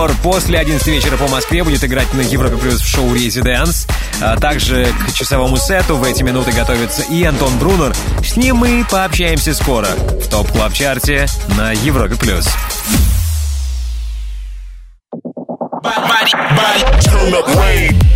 Бьор 0.00 0.12
после 0.22 0.58
11 0.58 0.86
вечера 0.86 1.18
по 1.18 1.28
Москве 1.28 1.62
будет 1.62 1.84
играть 1.84 2.14
на 2.14 2.22
Европе 2.22 2.56
Плюс 2.56 2.80
в 2.80 2.88
шоу 2.88 3.14
«Residance». 3.14 3.86
А 4.22 4.34
также 4.38 4.94
к 5.06 5.12
часовому 5.12 5.58
сету 5.58 5.96
в 5.96 6.04
эти 6.04 6.22
минуты 6.22 6.52
готовится 6.52 7.02
и 7.02 7.22
Антон 7.22 7.58
Брунер. 7.58 7.94
С 8.24 8.34
ним 8.36 8.56
мы 8.56 8.82
пообщаемся 8.90 9.52
скоро 9.52 9.88
в 9.88 10.26
Top 10.28 10.50
Club 10.52 10.72
Chart 10.72 11.17
е 11.17 11.26
на 11.54 11.72
Европе 11.72 12.16
Плюс. 12.16 12.48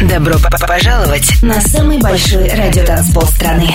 Добро 0.01 0.37
пожаловать 0.66 1.43
на 1.43 1.61
самый 1.61 1.99
большой 1.99 2.49
радиотанцпол 2.49 3.26
страны. 3.26 3.68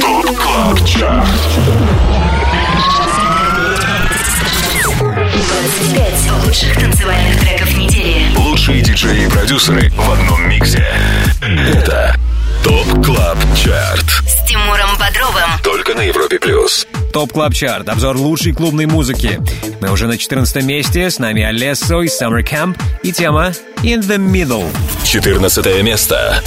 Top 0.00 0.36
Club 0.36 0.86
Chart. 0.86 1.26
Лучших 6.48 6.74
танцевальных 6.80 7.40
треков 7.40 7.76
недели. 7.76 8.34
Лучшие 8.34 8.80
диджеи 8.80 9.26
и 9.26 9.28
продюсеры 9.28 9.90
в 9.90 10.10
одном 10.10 10.48
миксе. 10.48 10.82
Это 11.42 12.16
Top 12.64 13.04
Club 13.04 13.36
Chart. 13.54 14.06
С 14.26 14.48
Тимуром 14.48 14.96
Бодровым. 14.98 15.50
Только 15.62 15.94
на 15.94 16.00
Европе 16.00 16.38
Плюс. 16.38 16.86
Top 17.12 17.32
Club 17.34 17.52
Chart. 17.52 17.90
Обзор 17.90 18.16
лучшей 18.16 18.54
клубной 18.54 18.86
музыки. 18.86 19.38
Мы 19.82 19.90
уже 19.90 20.06
на 20.06 20.16
14 20.16 20.64
месте. 20.64 21.10
С 21.10 21.18
нами 21.18 21.42
Alesso 21.42 22.00
и 22.00 22.06
Sumr 22.06 22.42
Camp. 22.42 22.80
И 23.02 23.12
тема 23.12 23.52
In 23.82 24.00
the 24.00 24.16
Middle. 24.16 24.64
14 25.04 25.82
место. 25.82 26.42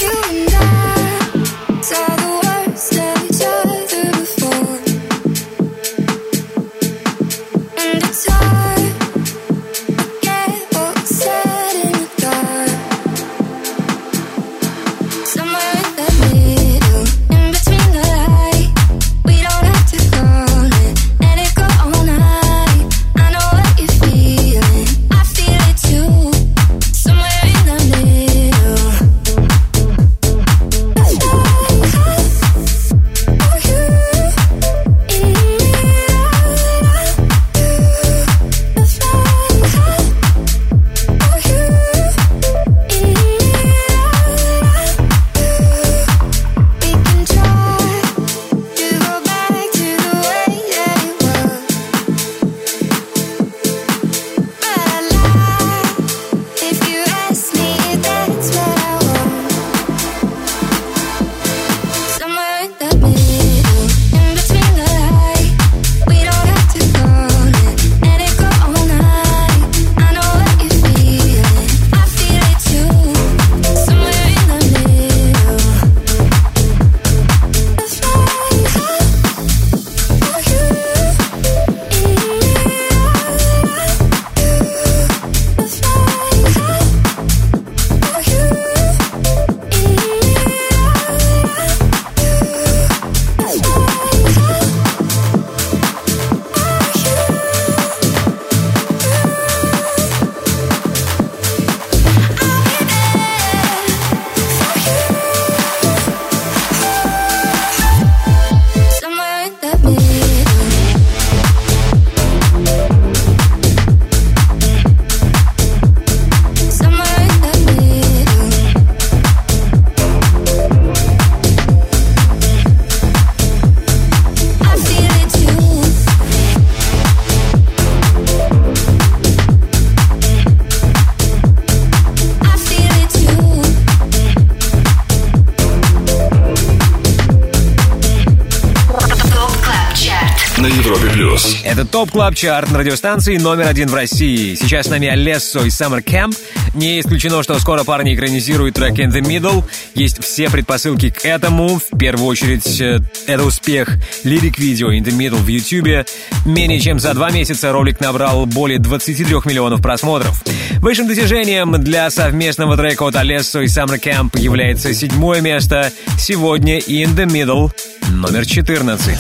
Это 141.82 141.89
Top 141.89 142.11
Club 142.11 142.36
Chart 142.36 142.69
на 142.69 142.77
радиостанции 142.77 143.38
номер 143.38 143.67
один 143.67 143.88
в 143.88 143.95
России. 143.95 144.53
Сейчас 144.53 144.86
с 144.86 144.89
нами 144.91 145.07
Alesso 145.07 145.65
и 145.65 145.69
Sumr 145.69 146.03
Camp. 146.03 146.38
Не 146.75 146.99
исключено, 146.99 147.41
что 147.41 147.57
скоро 147.57 147.84
парни 147.84 148.13
экранизируют 148.13 148.75
трек 148.75 148.99
In 148.99 149.11
the 149.11 149.21
Middle. 149.21 149.63
Есть 149.95 150.23
все 150.23 150.47
предпосылки 150.51 151.09
к 151.09 151.25
этому. 151.25 151.79
В 151.79 151.97
первую 151.97 152.27
очередь, 152.27 152.79
э, 152.79 152.99
это 153.25 153.43
успех 153.43 153.97
lyric 154.24 154.55
-видео 154.55 154.93
In 154.93 155.03
the 155.03 155.11
Middle 155.11 155.41
в 155.41 155.47
YouTube. 155.47 156.05
Менее 156.45 156.79
чем 156.79 156.99
за 156.99 157.15
два 157.15 157.32
месяца 157.32 157.71
ролик 157.71 157.99
набрал 157.99 158.45
более 158.45 158.77
23 158.77 159.25
миллионов 159.45 159.82
просмотров. 159.82 160.43
Высшим 160.82 161.07
достижением 161.07 161.82
для 161.82 162.11
совместного 162.11 162.77
трека 162.77 163.07
от 163.07 163.15
Alesso 163.15 163.61
и 163.61 163.65
Sumr 163.65 163.99
Camp 163.99 164.39
является 164.39 164.93
седьмое 164.93 165.41
место. 165.41 165.91
Сегодня 166.19 166.77
In 166.77 167.15
the 167.15 167.25
Middle 167.25 167.71
номер 168.11 168.45
14. 168.45 169.17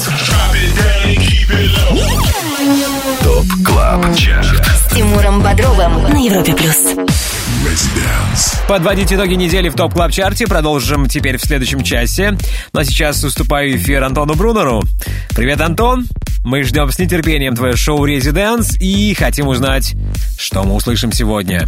Top 3.23 3.45
Club 3.65 4.15
Chart. 4.15 4.63
С 4.67 4.93
Тимуром 4.93 5.41
Бодровым 5.41 6.03
на 6.03 6.23
Европе 6.23 6.53
Плюс. 6.53 6.77
Подводить 8.67 9.11
итоги 9.11 9.33
недели 9.33 9.69
в 9.69 9.73
Top 9.73 9.95
Club 9.95 10.11
Chart 10.11 10.39
е 10.39 10.45
продолжим 10.45 11.07
теперь 11.07 11.37
в 11.37 11.41
следующем 11.41 11.81
часе. 11.81 12.37
Ну 12.71 12.79
а 12.79 12.85
сейчас 12.85 13.23
уступаю 13.23 13.75
эфир 13.77 14.03
Антону 14.03 14.35
Брунеру. 14.35 14.83
Привет, 15.31 15.59
Антон! 15.59 16.05
Мы 16.43 16.61
ждем 16.61 16.91
с 16.91 16.99
нетерпением 16.99 17.55
твое 17.55 17.75
шоу 17.75 18.05
«Residance» 18.05 18.75
и 18.79 19.15
хотим 19.15 19.47
узнать, 19.47 19.95
что 20.37 20.63
мы 20.63 20.75
услышим 20.75 21.11
сегодня. 21.11 21.67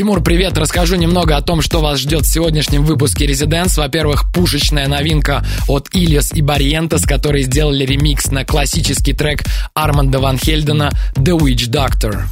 Тимур, 0.00 0.22
привет! 0.22 0.56
Расскажу 0.56 0.96
немного 0.96 1.36
о 1.36 1.42
том, 1.42 1.60
что 1.60 1.82
вас 1.82 1.98
ждет 1.98 2.22
в 2.22 2.32
сегодняшнем 2.32 2.86
выпуске 2.86 3.26
Residance. 3.26 3.76
Во-первых, 3.76 4.32
пушечная 4.32 4.88
новинка 4.88 5.44
от 5.68 5.90
Ilyus 5.92 6.32
и 6.32 6.40
Barrientos, 6.40 7.04
которые 7.04 7.44
сделали 7.44 7.84
ремикс 7.84 8.30
на 8.30 8.46
классический 8.46 9.12
трек 9.12 9.44
Арманда 9.74 10.18
Ван 10.18 10.38
Хельдена 10.38 10.90
«The 11.16 11.38
Witch 11.38 11.68
Doctor». 11.68 12.22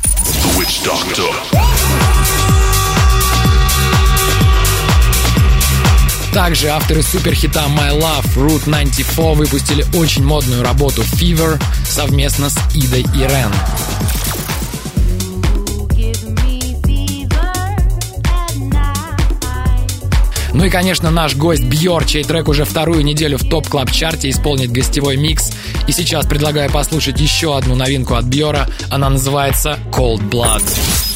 Witch 0.57 0.83
Doctor. 0.83 1.31
Также 6.33 6.69
авторы 6.69 7.03
суперхита 7.03 7.64
My 7.69 7.95
Love 8.01 8.35
Route 8.35 8.64
94 8.64 9.35
выпустили 9.35 9.85
очень 9.95 10.25
модную 10.25 10.62
работу 10.62 11.03
Fever 11.03 11.62
совместно 11.85 12.49
с 12.49 12.57
Идой 12.75 13.03
и 13.14 13.19
Рен. 13.19 13.53
Ну 20.59 20.64
и, 20.64 20.70
конечно, 20.70 21.12
наш 21.12 21.36
гость 21.36 21.62
Бьор, 21.62 22.04
чей 22.04 22.24
трек 22.24 22.48
уже 22.48 22.64
вторую 22.64 23.04
неделю 23.04 23.38
в 23.38 23.48
топ 23.48 23.68
клаб 23.68 23.92
чарте 23.92 24.28
исполнит 24.28 24.72
гостевой 24.72 25.16
микс. 25.16 25.52
И 25.86 25.92
сейчас 25.92 26.26
предлагаю 26.26 26.68
послушать 26.68 27.20
еще 27.20 27.56
одну 27.56 27.76
новинку 27.76 28.16
от 28.16 28.24
Бьора. 28.24 28.66
Она 28.90 29.09
называется 29.09 29.78
Cold 29.92 30.28
Blood. 30.28 31.07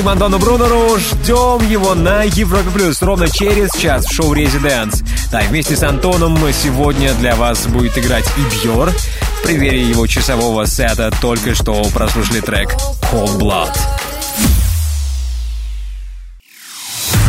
Спасибо 0.00 0.12
Антону 0.12 0.38
Брунеру. 0.38 0.98
Ждем 0.98 1.70
его 1.70 1.94
на 1.94 2.22
Европе 2.22 2.70
Плюс 2.70 3.02
ровно 3.02 3.28
через 3.28 3.70
час 3.78 4.06
в 4.06 4.14
шоу 4.14 4.32
Резиденс. 4.32 5.02
Да, 5.30 5.42
вместе 5.42 5.76
с 5.76 5.82
Антоном 5.82 6.38
сегодня 6.54 7.12
для 7.16 7.36
вас 7.36 7.66
будет 7.66 7.98
играть 7.98 8.24
и 8.38 8.66
Бьор. 8.66 8.88
В 8.88 9.42
преддверии 9.42 9.84
его 9.84 10.06
часового 10.06 10.64
сета 10.64 11.12
только 11.20 11.54
что 11.54 11.82
прослушали 11.92 12.40
трек 12.40 12.74
Cold 13.12 13.38
Blood. 13.38 13.76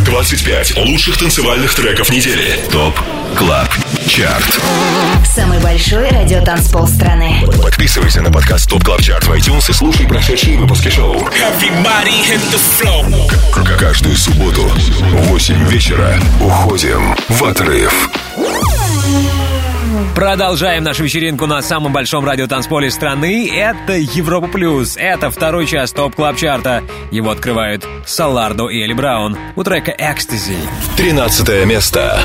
25 0.06 0.78
лучших 0.78 1.18
танцевальных 1.18 1.74
треков 1.74 2.08
недели. 2.08 2.58
ТОП 2.70 2.98
КЛАБ 3.36 3.68
ЧАРТ. 4.06 4.60
Самый 5.24 5.58
большой 5.60 6.08
радиотанцпол 6.08 6.86
страны. 6.86 7.44
Подписывайся 7.62 8.20
на 8.22 8.30
подкаст 8.30 8.68
ТОП 8.68 8.84
КЛАБ 8.84 9.00
ЧАРТ 9.02 9.24
в 9.24 9.32
iTunes 9.32 9.70
и 9.70 9.72
слушай 9.72 10.06
прошедшие 10.06 10.58
выпуски 10.58 10.88
шоу. 10.88 11.18
К- 13.52 13.78
Каждую 13.78 14.16
субботу 14.16 14.62
в 14.62 15.26
8 15.28 15.66
вечера 15.68 16.14
уходим 16.40 17.14
в 17.28 17.44
отрыв. 17.44 18.10
Продолжаем 20.14 20.84
нашу 20.84 21.04
вечеринку 21.04 21.46
на 21.46 21.62
самом 21.62 21.92
большом 21.92 22.24
радиотанцполе 22.24 22.90
страны. 22.90 23.50
Это 23.54 23.94
Европа 23.94 24.46
Плюс. 24.48 24.96
Это 24.96 25.30
второй 25.30 25.66
час 25.66 25.92
Top 25.92 26.14
Club 26.14 26.36
Chart 26.36 26.69
а. 26.69 26.82
Его 27.10 27.30
открывают 27.30 27.86
Solardo 28.06 28.68
и 28.68 28.82
Eli 28.82 28.92
Brown 28.92 29.36
и 29.56 29.64
трек 29.64 29.94
«Ecstasy». 29.98 30.56
13 30.96 31.64
место. 31.66 32.20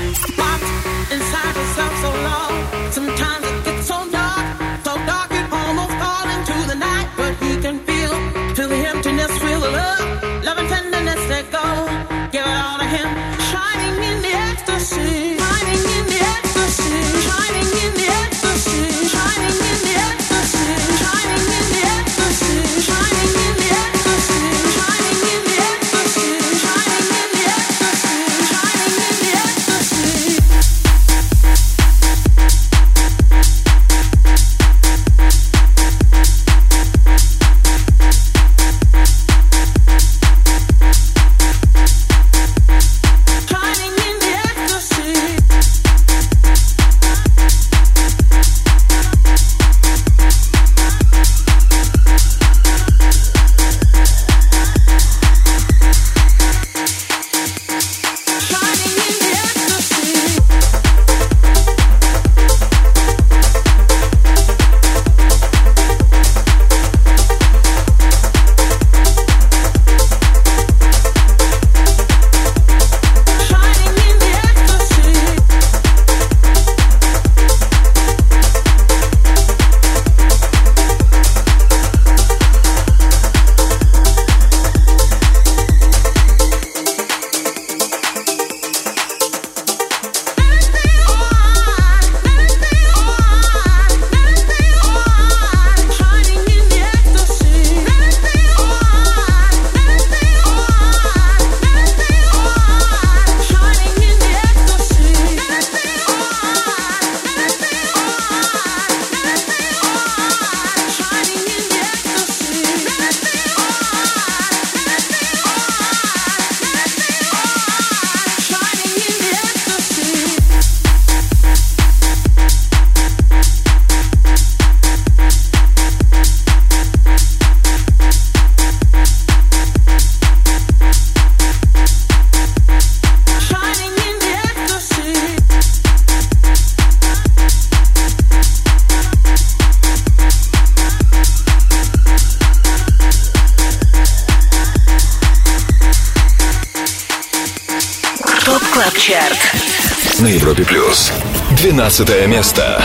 15 151.90 152.28
место. 152.28 152.82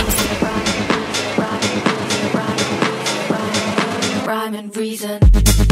Rhyme 4.25 4.55
and 4.55 4.77
reason. 4.77 5.72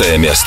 шестое 0.00 0.16
место. 0.16 0.39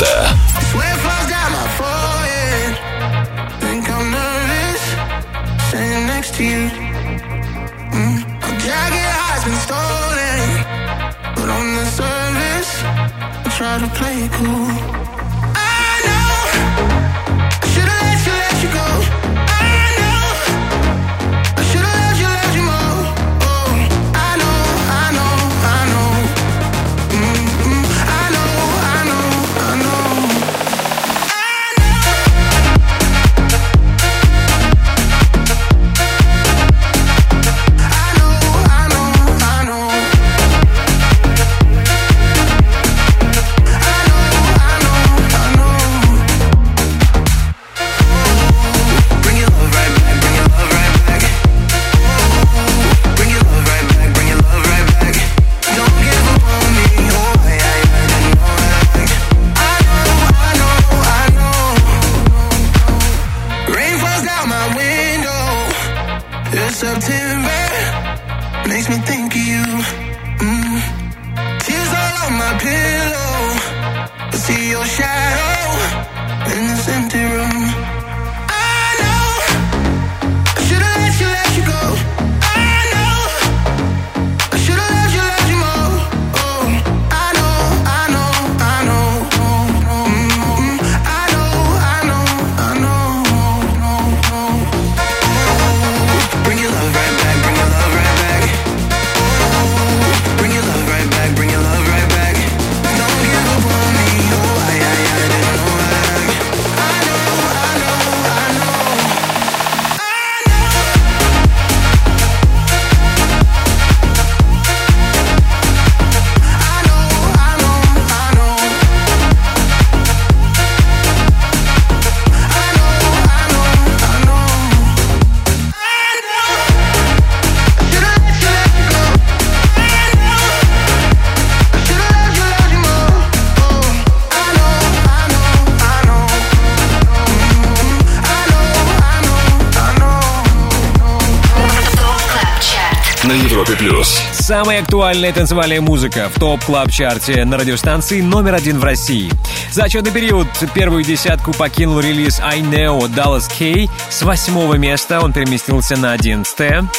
Самая 144.74 144.86
актуальная 144.86 145.32
танцевальная 145.32 145.82
музыка 145.82 146.32
в 146.34 146.40
Top 146.40 146.64
Club 146.64 146.97
Chart 146.97 147.38
е 147.38 147.46
на 147.46 147.60
радиостанции 147.60 148.22
номер 148.22 148.56
один 148.56 148.80
в 148.80 148.84
России. 148.84 149.32
За 149.72 149.84
отчетный 149.84 150.10
период 150.10 150.48
первую 150.74 151.04
десятку 151.04 151.54
покинул 151.54 152.00
релиз 152.00 152.40
I 152.40 152.62
Know 152.62 153.02
Dallas 153.02 153.46
K. 153.48 153.88
С 154.10 154.24
восьмого 154.24 154.74
места 154.74 155.22
он 155.22 155.32
переместился 155.32 155.96
на 155.96 156.14
одиннадцатое. 156.14 156.90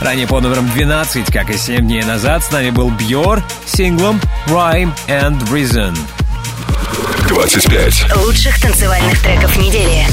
Ранее 0.00 0.28
по 0.28 0.38
номерам 0.38 0.70
12, 0.70 1.26
как 1.32 1.50
и 1.50 1.58
7 1.58 1.88
дней 1.88 2.04
назад, 2.04 2.44
с 2.44 2.52
нами 2.52 2.70
был 2.70 2.90
Бьор 2.90 3.42
с 3.66 3.72
синглом 3.72 4.20
Rhyme 4.46 4.92
and 5.08 5.42
Reason. 5.50 5.98
25 7.28 8.16
лучших 8.18 8.60
танцевальных 8.60 9.20
треков 9.22 9.56
недели. 9.56 10.06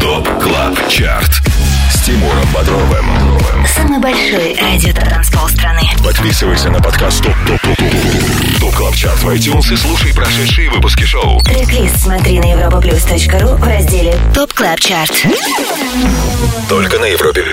Top 0.00 0.28
Club 0.40 0.88
Chart 0.88 1.59
Тимуром 2.04 2.48
Бодровым. 2.54 3.06
Самый 3.66 4.00
большой 4.00 4.54
радиотанцпол 4.54 5.48
страны. 5.48 5.82
Подписывайся 6.02 6.70
на 6.70 6.80
подкаст 6.80 7.22
Top 7.22 7.34
Top 7.46 7.60
Top 7.60 7.76
Top 7.76 8.60
Top 8.60 8.74
Club 8.74 8.94
Chart 8.96 9.18
в 9.18 9.28
iTunes 9.28 9.72
и 9.72 9.76
слушай 9.76 10.14
прошедшие 10.14 10.70
выпуски 10.70 11.04
шоу. 11.04 11.40
трек 11.42 11.90
смотри 11.96 12.40
на 12.40 12.46
europaplus.ru 12.46 13.56
в 13.56 13.64
разделе 13.64 14.16
Top 14.34 14.52
Club 14.54 14.80
Chart. 14.80 15.26
Только 16.68 16.98
на 16.98 17.04
Европе 17.04 17.44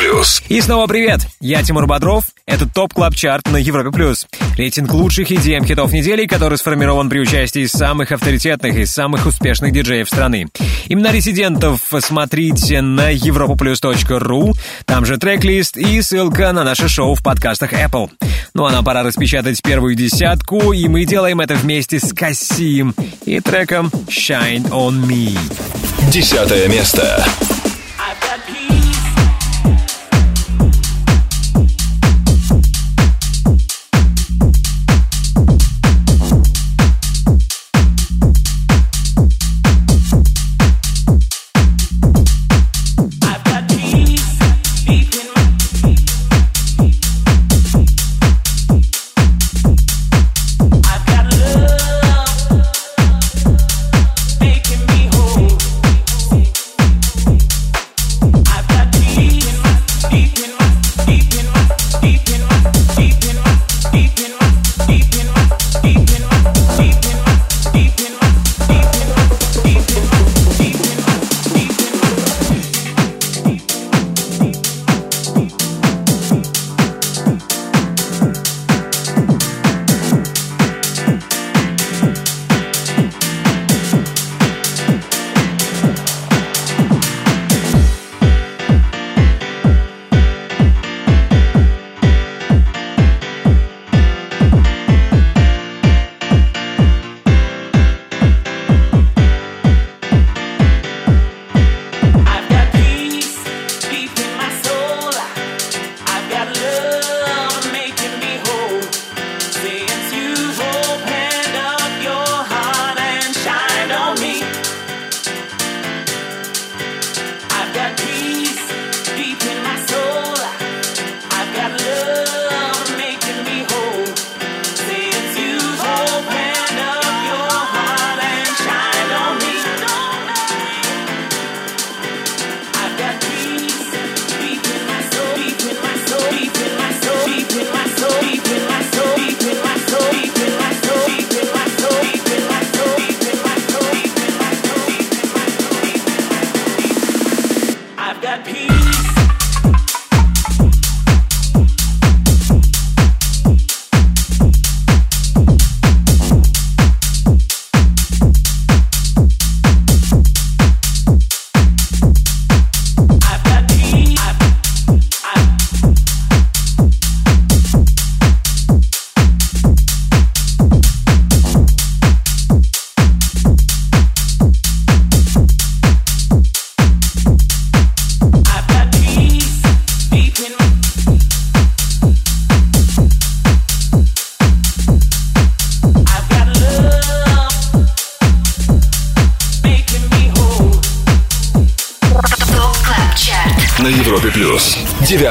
Плюс. 0.00 0.42
И 0.48 0.60
снова 0.60 0.86
привет, 0.88 1.20
я 1.40 1.62
Тимур 1.62 1.86
Бодров. 1.86 2.24
Это 2.46 2.68
Top 2.68 2.92
Club 2.92 3.14
Chart 3.14 3.50
на 3.50 3.56
Европе 3.56 3.90
плюс. 3.90 4.26
Рейтинг 4.56 4.92
лучших 4.92 5.30
EDM-хитов 5.30 5.92
недели, 5.92 6.26
который 6.26 6.58
сформирован 6.58 7.08
при 7.08 7.18
участии 7.18 7.66
самых 7.66 8.12
авторитетных 8.12 8.76
и 8.76 8.86
самых 8.86 9.26
успешных 9.26 9.72
диджеев 9.72 10.08
страны. 10.08 10.46
Имена 10.88 11.10
резидентов 11.10 11.80
смотрите 12.00 12.82
на 12.82 13.12
europaplus.ru, 13.12 14.52
там 14.84 15.06
же 15.06 15.16
трек-лист 15.16 15.76
и 15.76 16.02
ссылка 16.02 16.52
на 16.52 16.64
наше 16.64 16.88
шоу 16.88 17.14
в 17.14 17.22
подкастах 17.22 17.72
Apple. 17.72 18.10
Ну 18.54 18.66
а 18.66 18.72
нам 18.72 18.84
пора 18.84 19.02
распечатать 19.02 19.62
первую 19.62 19.94
десятку, 19.94 20.72
и 20.72 20.86
мы 20.86 21.06
делаем 21.06 21.40
это 21.40 21.54
вместе 21.54 21.98
с 21.98 22.12
Касим 22.12 22.94
и 23.24 23.40
треком 23.40 23.88
«Shine 24.08 24.68
on 24.70 25.04
me». 25.04 25.36
Десятое 26.12 26.68
место. 26.68 27.24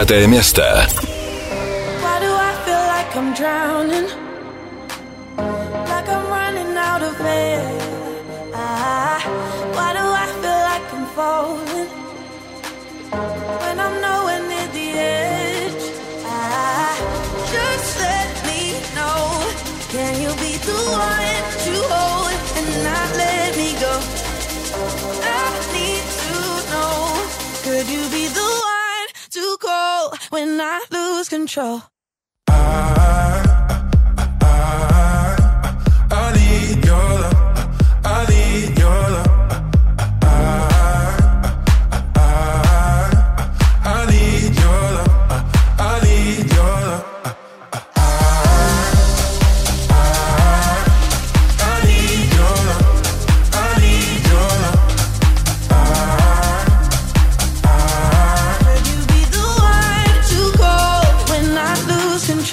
Пятое 0.03 0.27
место. 0.27 0.62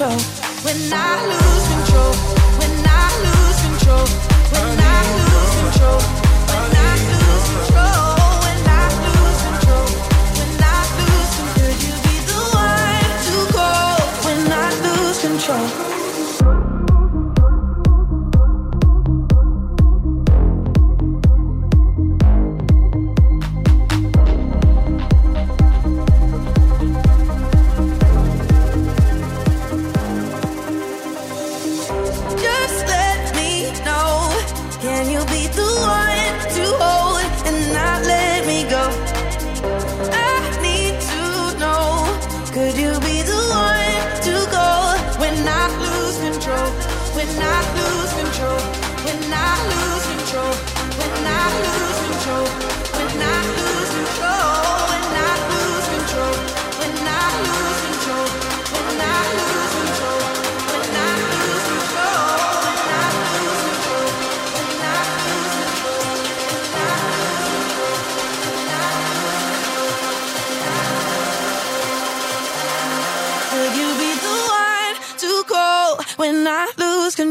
control. 0.01 0.19
When 0.65 0.93
I 0.95 1.27
lose 1.29 1.67
control. 1.69 2.13
When 2.59 2.73
I 2.87 3.09
lose 3.25 3.61
control. 3.67 4.07
When 4.53 4.81
I 4.81 5.01
lose 5.19 5.53
control. 5.61 6.01
When 6.49 6.73
I 6.75 6.93
lose 7.13 7.49
control. 7.53 8.10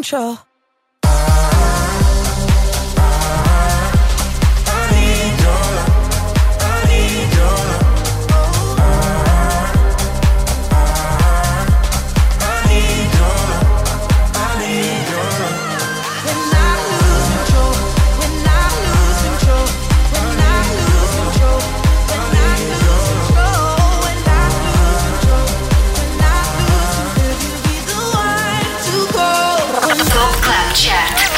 Control? 0.02 0.49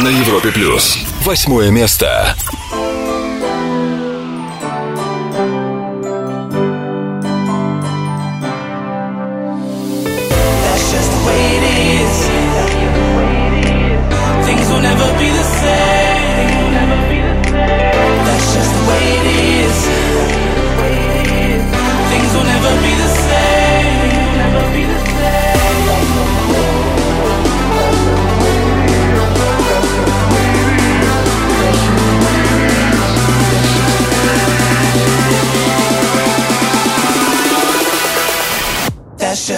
на 0.01 0.09
Европе 0.09 0.51
плюс. 0.51 0.97
Восьмое 1.23 1.69
место. 1.69 2.35
Things 22.09 22.33
will 22.33 22.43
never 22.43 22.80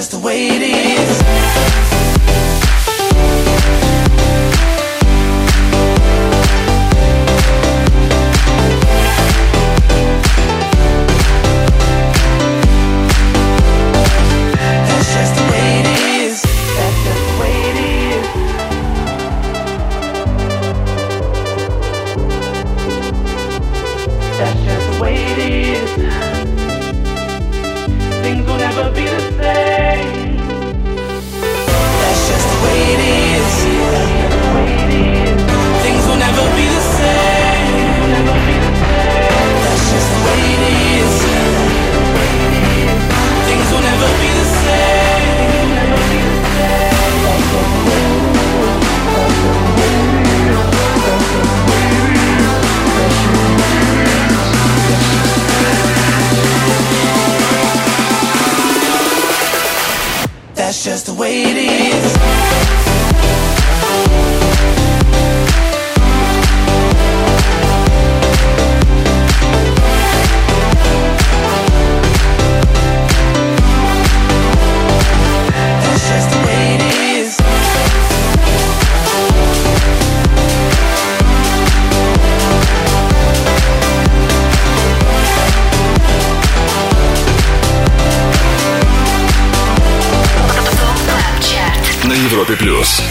just 0.04 0.12
the 0.12 0.20
way 0.20 0.48
it 0.48 0.62
is. 0.62 1.13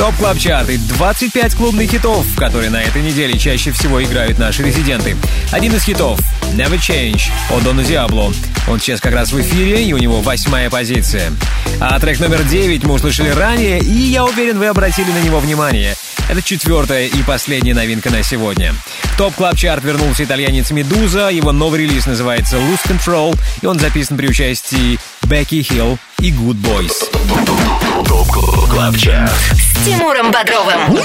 Top 0.02 0.16
Club 0.16 0.36
Chart 0.36 0.68
и 0.68 0.78
25 0.78 1.54
клубных 1.54 1.88
хитов, 1.88 2.26
которые 2.36 2.70
на 2.70 2.82
этой 2.82 3.00
неделе 3.02 3.38
чаще 3.38 3.70
всего 3.70 4.02
играют 4.02 4.36
наши 4.36 4.64
резиденты. 4.64 5.16
Один 5.52 5.72
из 5.76 5.84
хитов 5.84 6.18
Never 6.54 6.76
Change 6.76 7.30
от 7.52 7.62
Дона 7.62 7.84
Диабло. 7.84 8.32
Он 8.66 8.80
сейчас 8.80 9.00
как 9.00 9.14
раз 9.14 9.30
в 9.30 9.40
эфире, 9.40 9.84
и 9.84 9.92
у 9.92 9.98
него 9.98 10.20
восьмая 10.20 10.70
позиция. 10.70 11.30
А 11.78 12.00
трек 12.00 12.18
номер 12.18 12.42
9 12.42 12.82
мы 12.82 12.94
услышали 12.94 13.28
ранее, 13.28 13.78
и 13.78 13.92
я 13.92 14.24
уверен, 14.24 14.58
вы 14.58 14.66
обратили 14.66 15.08
на 15.08 15.20
него 15.20 15.38
внимание. 15.38 15.94
Это 16.28 16.42
четвертая 16.42 17.06
и 17.06 17.22
последняя 17.22 17.74
новинка 17.74 18.10
на 18.10 18.24
сегодня. 18.24 18.74
В 19.04 19.16
Top 19.16 19.36
Club 19.36 19.56
Chart 19.56 19.84
вернулся 19.84 20.24
итальянец 20.24 20.72
Медуза, 20.72 21.28
его 21.28 21.52
новый 21.52 21.82
релиз 21.82 22.06
называется 22.06 22.56
Lose 22.56 22.84
Control, 22.88 23.38
и 23.60 23.66
он 23.66 23.78
записан 23.78 24.16
при 24.16 24.26
участии 24.26 24.98
Бекки 25.28 25.62
Хилл 25.62 25.96
и 26.18 26.32
Good 26.32 26.60
Boys. 26.60 28.11
Top 28.22 28.68
Club 28.70 28.96
Chart. 28.96 29.30
с 29.30 29.84
Тимуром 29.84 30.30
Бодровым. 30.30 30.96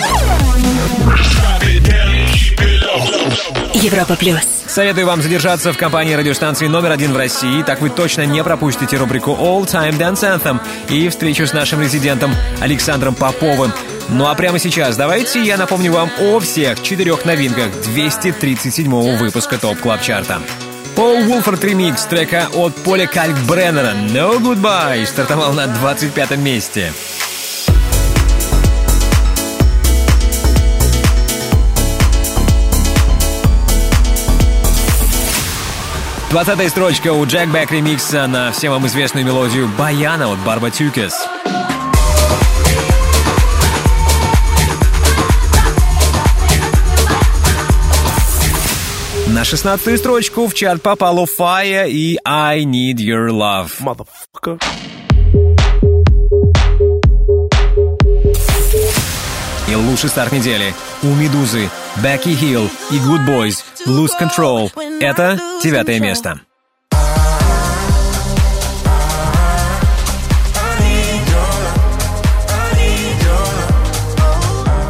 Европа 3.74 4.16
плюс. 4.16 4.42
Советую 4.68 5.08
вам 5.08 5.24
задержаться 5.24 5.74
в 5.74 5.78
компании 5.78 6.14
радиостанции 6.14 6.68
номер 6.68 6.92
один 6.92 7.14
в 7.14 7.18
России, 7.18 7.64
так 7.64 7.82
вы 7.82 7.90
точно 7.90 8.28
не 8.28 8.44
пропустите 8.44 8.98
рубрику 8.98 9.32
All 9.32 9.66
Time 9.66 9.98
Dance 9.98 10.40
Anthem 10.40 10.60
и 10.90 11.10
встречу 11.10 11.48
с 11.48 11.54
нашим 11.54 11.82
резидентом 11.82 12.36
Александром 12.62 13.16
Поповым. 13.16 13.74
Ну 14.10 14.28
а 14.28 14.36
прямо 14.36 14.60
сейчас 14.60 14.96
давайте 14.96 15.44
я 15.44 15.58
напомню 15.58 15.92
вам 15.92 16.12
о 16.20 16.40
всех 16.40 16.84
четырех 16.84 17.26
новинках 17.26 17.70
237-го 17.96 19.16
выпуска 19.16 19.58
Top 19.58 19.80
Club 19.80 20.02
Chart 20.02 20.29
а. 20.29 20.40
Пол 20.98 21.22
Вулфорд 21.26 21.64
ремикс 21.64 22.08
трека 22.08 22.50
от 22.56 22.74
Поля 22.84 23.06
Калькбреннера 23.06 23.94
«No 24.10 24.40
Goodbye» 24.40 25.06
стартовал 25.06 25.54
на 25.54 25.68
25 25.68 26.38
месте. 26.38 26.92
Двадцатая 36.32 36.68
строчка 36.70 37.14
у 37.14 37.24
Джек 37.28 37.50
Бэк 37.50 37.72
ремикса 37.72 38.26
на 38.26 38.52
всем 38.52 38.72
вам 38.72 38.88
известную 38.88 39.24
мелодию 39.24 39.70
«Баяна» 39.78 40.32
от 40.32 40.40
Барба 40.40 40.72
Тюкес. 40.72 41.37
На 49.48 49.52
шестнадцатую 49.52 49.98
строчку 49.98 50.48
в 50.48 50.54
чарт 50.54 50.82
попало 50.82 51.26
Fire 51.26 51.90
и 51.90 52.18
I 52.26 52.66
Need 52.66 52.98
Your 52.98 53.30
Love. 53.30 53.70
Motherfucker. 53.80 54.62
И 59.70 59.76
лучший 59.76 60.10
старт 60.10 60.34
недели 60.34 60.74
у 61.02 61.08
Медузы 61.14 61.70
Becky 62.04 62.38
Hill 62.38 62.70
и 62.92 62.96
Good 62.96 63.26
Boys 63.26 63.64
Lose 63.86 64.12
Control. 64.20 64.70
Это 65.00 65.40
девятое 65.64 66.02
место. 66.02 66.42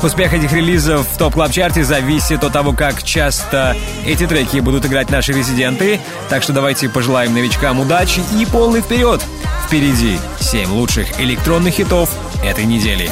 Успех 0.08 0.34
этих 0.34 0.53
релизов 0.53 1.05
в 1.05 1.18
топ 1.18 1.34
клаб 1.34 1.51
чарте 1.51 1.84
зависит 1.84 2.41
от 2.41 2.53
того, 2.53 2.72
как 2.72 3.03
часто 3.03 3.76
эти 4.05 4.26
треки 4.26 4.62
будут 4.62 4.86
играть 4.86 5.10
наши 5.10 5.34
резиденты. 5.34 5.99
Так 6.30 6.43
что 6.43 6.53
давайте 6.53 6.88
пожелаем 6.88 7.34
новичкам 7.34 7.82
удачи 7.82 8.22
и 8.39 8.45
полный 8.45 8.80
вперед! 8.80 9.22
Впереди 9.68 10.18
7 10.39 10.72
лучших 10.72 11.20
электронных 11.20 11.74
хитов 11.74 12.10
этой 12.41 12.64
недели. 12.64 13.12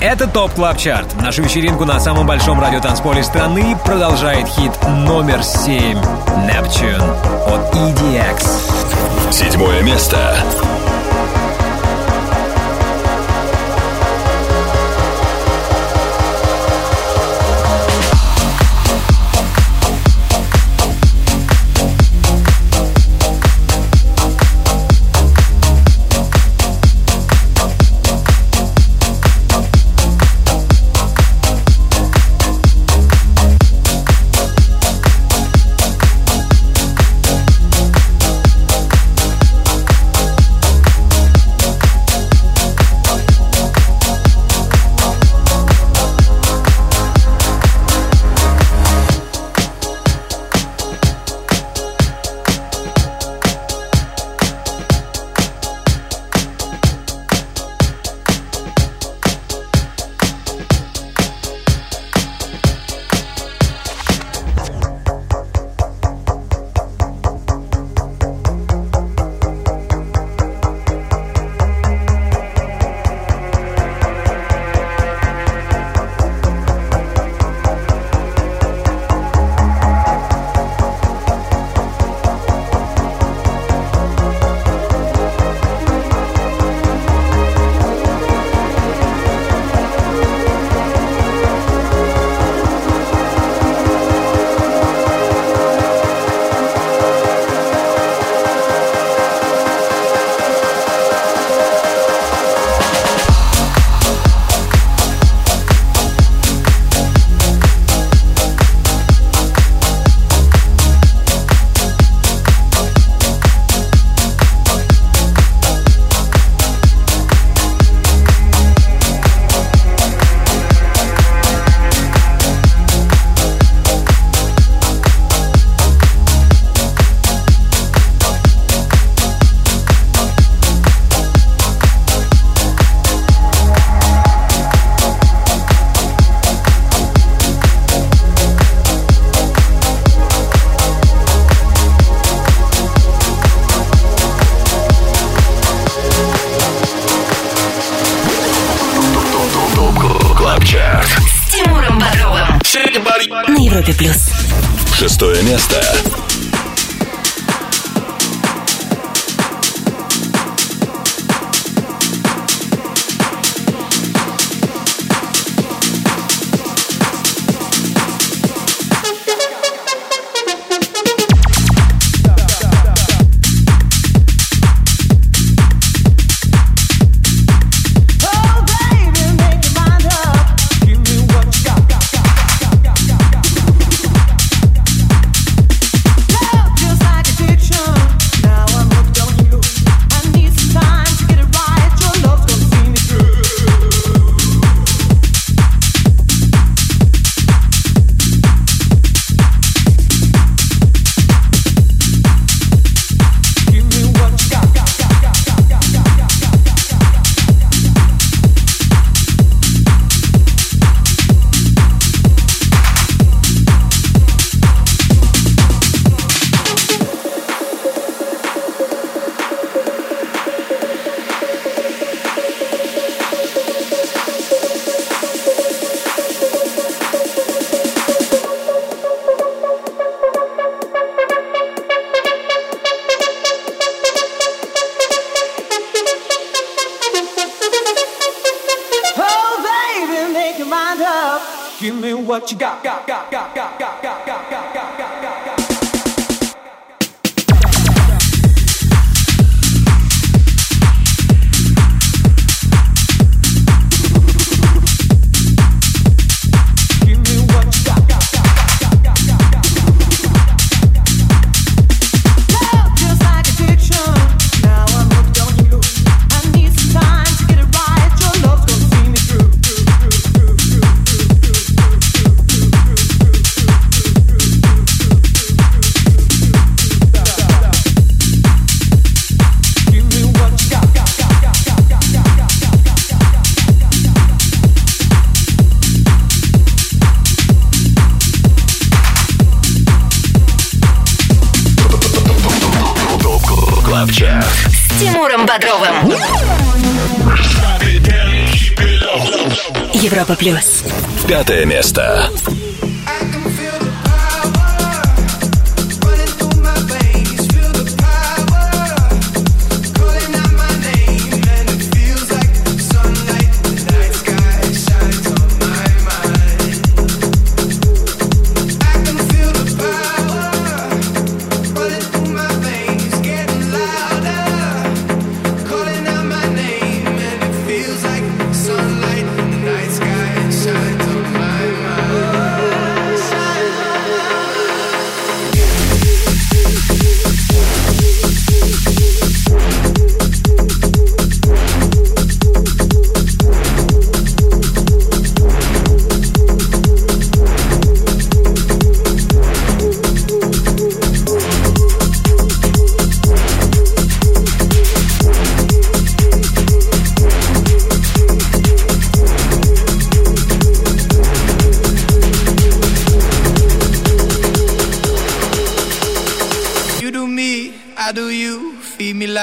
Это 0.00 0.26
Top 0.26 0.52
Club 0.54 0.78
Chart. 0.78 1.20
Нашу 1.20 1.42
вечеринку 1.42 1.84
на 1.84 2.00
самом 2.00 2.26
большом 2.26 2.58
радиотанцполе 2.58 3.22
страны 3.22 3.76
продолжает 3.84 4.48
хит 4.48 4.72
номер 4.86 5.42
7 5.42 5.98
Neptune 6.48 7.04
от 7.46 7.74
EDX. 7.74 9.30
Седьмое 9.30 9.82
место. 9.82 10.36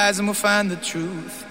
Lies 0.07 0.19
and 0.19 0.27
we'll 0.29 0.35
find 0.35 0.71
the 0.71 0.77
truth. 0.77 1.43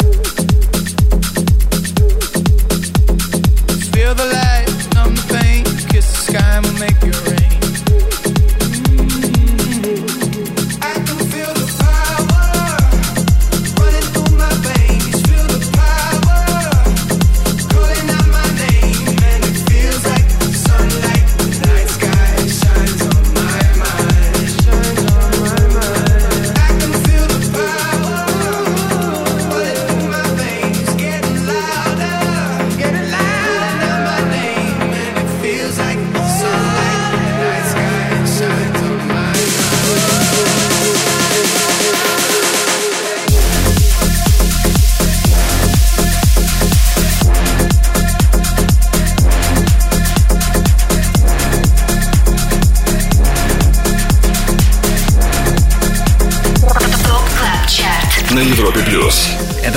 Feel 3.93 4.15
the 4.15 4.24
light, 4.33 4.95
numb 4.95 5.15
the 5.15 5.39
pain. 5.39 5.65
Kiss 5.91 6.11
the 6.11 6.33
sky 6.33 6.57
and 6.57 6.65
we'll 6.65 6.78
make 6.78 7.03
it 7.03 7.28
rain. 7.28 7.35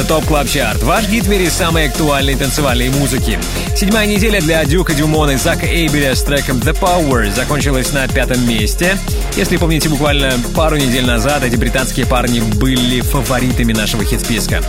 Top 0.09 0.25
Club 0.25 0.49
Chart, 0.49 0.81
ваш 0.81 1.07
гид 1.07 1.27
в 1.27 1.49
самой 1.51 1.87
актуальной 1.87 2.33
танцевальной 2.33 2.89
музыки. 2.89 3.37
Седьмая 3.75 4.07
неделя 4.07 4.41
для 4.41 4.65
Дюка 4.65 4.95
Дюмона 4.95 5.31
и 5.31 5.35
Зака 5.35 5.67
Эйбеля 5.67 6.15
с 6.15 6.23
треком 6.23 6.57
The 6.57 6.75
Power 6.75 7.31
закончилась 7.31 7.93
на 7.93 8.07
пятом 8.07 8.43
месте. 8.49 8.97
Если 9.37 9.57
помните, 9.57 9.87
буквально 9.87 10.33
пару 10.55 10.77
недель 10.77 11.05
назад 11.05 11.43
эти 11.43 11.57
британские 11.57 12.07
парни 12.07 12.39
были 12.39 13.01
фаворитами 13.01 13.71
нашего 13.71 14.03
хит-списка. 14.03 14.63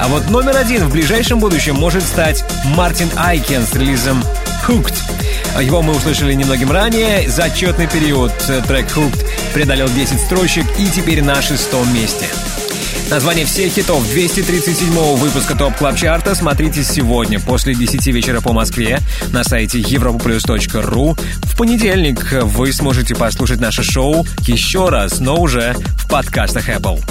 А 0.00 0.08
вот 0.08 0.28
номер 0.28 0.56
один 0.56 0.84
в 0.88 0.92
ближайшем 0.92 1.38
будущем 1.38 1.76
может 1.76 2.02
стать 2.02 2.44
Мартин 2.74 3.10
Айкин 3.16 3.64
с 3.64 3.72
релизом 3.76 4.24
Hooked. 4.66 5.62
Его 5.62 5.82
мы 5.82 5.94
услышали 5.94 6.34
немногим 6.34 6.72
ранее. 6.72 7.30
За 7.30 7.44
отчетный 7.44 7.86
период 7.86 8.32
трек 8.66 8.86
Hooked 8.88 9.24
преодолел 9.54 9.88
10 9.88 10.18
строчек 10.18 10.66
и 10.80 10.90
теперь 10.90 11.22
на 11.22 11.40
шестом 11.40 11.94
месте. 11.94 12.26
Название 13.10 13.44
всех 13.44 13.72
хитов 13.72 14.04
237-го 14.04 15.16
выпуска 15.16 15.56
Top 15.56 15.76
Club 15.76 15.96
Chart 15.96 16.29
а 16.29 16.36
смотрите 16.36 16.84
сегодня 16.84 17.40
после 17.40 17.74
10 17.74 18.06
вечера 18.06 18.40
по 18.40 18.52
Москве 18.52 19.00
на 19.32 19.42
сайте 19.42 19.80
europaplus.ru. 19.80 21.18
В 21.42 21.56
понедельник 21.56 22.32
вы 22.44 22.72
сможете 22.72 23.16
послушать 23.16 23.58
наше 23.58 23.82
шоу 23.82 24.24
еще 24.46 24.90
раз, 24.90 25.18
но 25.18 25.40
уже 25.40 25.74
в 25.96 26.08
подкастах 26.08 26.68
Apple. 26.68 27.02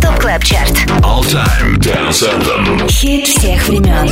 Top 0.00 0.20
Club 0.20 0.44
Chart. 0.44 0.70
All 1.02 1.22
Time 1.22 1.76
Dance 1.78 2.22
Anthem. 2.22 2.88
Хит 2.88 3.26
всех 3.26 3.66
времен. 3.66 4.08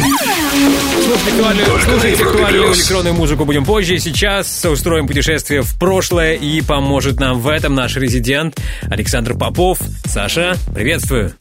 Слушать 1.84 2.20
актуальную, 2.20 2.74
электронную 2.74 3.14
музыку 3.14 3.44
будем 3.44 3.64
позже. 3.64 3.98
Сейчас 3.98 4.64
устроим 4.64 5.06
путешествие 5.06 5.62
в 5.62 5.78
прошлое 5.78 6.34
и 6.34 6.60
поможет 6.60 7.20
нам 7.20 7.38
в 7.38 7.46
этом 7.46 7.76
наш 7.76 7.94
резидент 7.94 8.58
Александр 8.90 9.34
Попов. 9.38 9.78
Саша, 10.06 10.56
приветствую. 10.74 11.32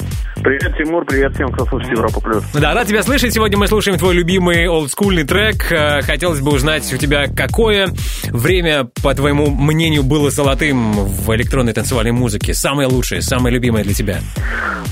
Привет, 0.44 0.76
Тимур, 0.76 1.06
привет 1.06 1.36
всем, 1.36 1.52
кто 1.52 1.66
слушает 1.68 1.92
Европа 1.92 2.20
Плюс. 2.20 2.44
Да, 2.54 2.74
рад 2.74 2.88
тебя 2.88 3.04
слышать. 3.04 3.32
Сегодня 3.32 3.60
мы 3.60 3.68
слушаем 3.68 4.00
твой 4.00 4.16
любимый 4.16 4.68
олдскульный 4.68 5.24
трек. 5.24 5.72
Э, 5.72 6.02
Хотелось 6.02 6.40
бы 6.42 6.52
узнать 6.52 6.92
у 6.92 6.98
тебя, 6.98 7.28
какое 7.28 7.90
время, 8.32 8.86
по 9.04 9.14
твоему 9.14 9.52
мнению, 9.52 10.02
было 10.02 10.32
золотым 10.32 10.94
в 10.94 11.36
электронной 11.36 11.74
танцевальной 11.74 12.12
музыке? 12.12 12.56
Самое 12.56 12.88
лучшее, 12.88 13.22
самое 13.22 13.54
любимое 13.54 13.84
для 13.84 13.94
тебя? 13.94 14.20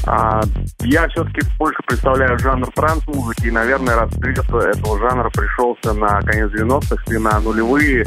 А, 0.06 0.42
я 0.82 1.08
все-таки 1.10 1.42
больше 1.58 1.82
представляю 1.88 2.38
жанр 2.38 2.68
транс-музыки, 2.76 3.48
и, 3.48 3.52
наверное, 3.52 3.96
расцвет 3.96 4.40
этого 4.40 5.00
жанра 5.00 5.30
пришелся 5.32 5.94
на 5.94 6.22
конец 6.22 6.52
90-х 6.52 7.12
и 7.12 7.18
на 7.18 7.40
нулевые. 7.40 8.06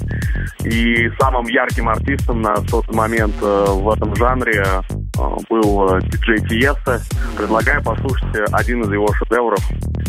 И 0.65 1.11
самым 1.19 1.47
ярким 1.47 1.89
артистом 1.89 2.41
на 2.43 2.55
тот 2.71 2.93
момент 2.95 3.35
э, 3.43 3.65
в 3.69 3.91
этом 3.91 4.15
жанре 4.15 4.65
был 5.49 5.97
э, 5.97 6.01
диджей 6.03 6.41
Тиеста. 6.49 7.01
Предлагаю 7.37 7.83
послушать 7.83 8.35
э, 8.35 8.45
один 8.53 8.83
из 8.83 8.91
его 8.93 9.13
шедевров 9.15 9.61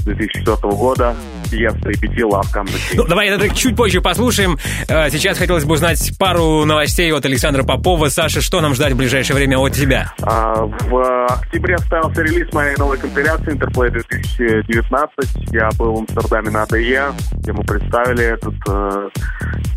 2004 0.06 0.56
года 0.74 1.16
Тиеста 1.50 1.90
и 1.90 1.98
пяти 1.98 2.22
King. 2.22 2.70
Ну, 2.96 3.06
давай 3.08 3.28
этот 3.28 3.42
трек 3.42 3.54
чуть 3.54 3.76
позже 3.76 4.02
послушаем. 4.02 4.58
Э, 4.88 5.10
Сейчас 5.10 5.38
хотелось 5.38 5.66
бы 5.66 5.74
узнать 5.74 6.18
пару 6.18 6.66
новостей 6.66 7.12
от 7.12 7.26
Александра 7.26 7.64
Попова. 7.64 8.10
Саша, 8.10 8.42
что 8.42 8.62
нам 8.62 8.74
ждать 8.76 8.94
в 8.94 8.98
ближайшее 8.98 9.36
время 9.36 9.58
от 9.58 9.74
тебя? 9.74 10.14
А, 10.22 10.66
В 10.66 11.26
октябре 11.28 11.78
состоялся 11.78 12.22
релиз 12.22 12.52
моей 12.54 12.76
новой 12.78 12.98
компиляции 12.98 13.54
Interplay 13.54 13.90
2019. 13.90 15.54
Я 15.54 15.70
был 15.78 15.96
в 15.96 16.00
Амстердаме 16.00 16.50
на 16.50 16.64
АДЕ, 16.64 17.12
где 17.34 17.52
мы 17.52 17.64
представили 17.64 18.24
этот, 18.24 18.56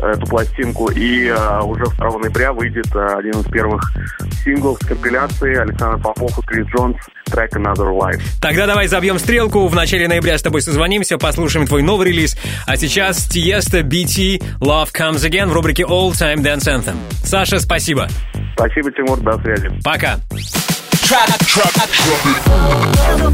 эту 0.01 0.27
пластинку. 0.27 0.89
И 0.91 1.29
уже 1.63 1.85
2 1.85 2.19
ноября 2.19 2.53
выйдет 2.53 2.95
один 2.95 3.33
из 3.33 3.45
первых 3.51 3.93
синглов 4.47 4.77
с 4.81 4.85
компиляции 4.85 5.55
Александр 5.57 6.01
Попов 6.01 6.37
и 6.39 6.41
Крис 6.43 6.67
Джонс 6.67 6.95
трек 7.25 7.53
Another 7.55 7.91
Life. 7.91 8.21
Тогда 8.41 8.65
давай 8.65 8.87
забьем 8.87 9.19
стрелку. 9.19 9.67
В 9.67 9.75
начале 9.75 10.07
ноября 10.07 10.37
с 10.37 10.41
тобой 10.41 10.61
созвонимся, 10.61 11.17
послушаем 11.17 11.67
твой 11.67 11.83
новый 11.83 12.07
релиз. 12.07 12.37
А 12.65 12.77
сейчас 12.77 13.27
Тиесто, 13.27 13.81
BT, 13.81 14.41
Love 14.59 14.89
Comes 14.93 15.27
Again 15.29 15.47
в 15.47 15.53
рубрике 15.53 15.83
All 15.83 16.11
Time 16.11 16.37
Dance 16.37 16.67
Anthem. 16.67 16.95
Саша, 17.23 17.59
спасибо. 17.59 18.07
Спасибо, 18.53 18.91
Тимур, 18.91 19.19
до 19.19 19.37
связи. 19.39 19.69
Пока. 19.83 20.17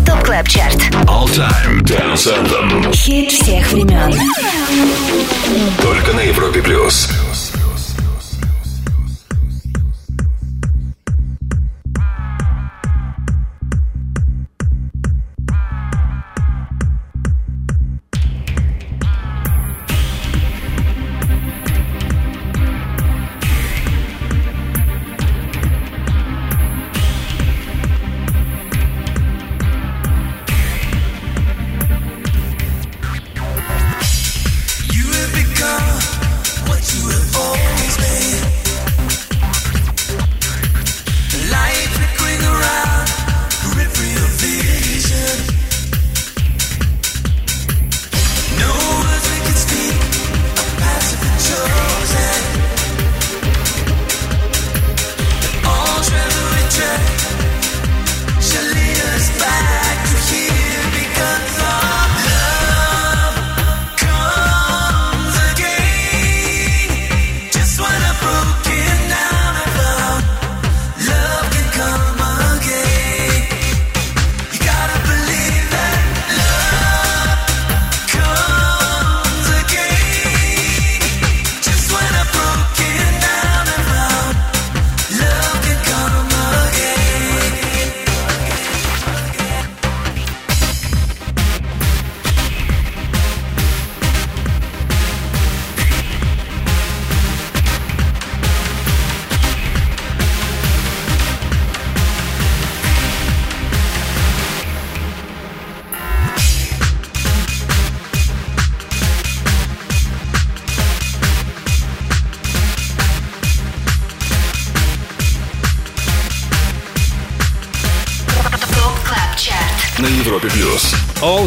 Top 0.05 0.23
Club 0.25 0.47
Chart. 0.47 0.75
All 1.05 1.27
Time 1.27 1.81
Dance 1.81 2.27
Anthem. 2.27 2.93
Хит 2.93 3.31
всех 3.31 3.71
времен. 3.71 4.13
Только 5.81 6.13
на 6.13 6.21
Европе 6.21 6.61
Плюс. 6.61 7.09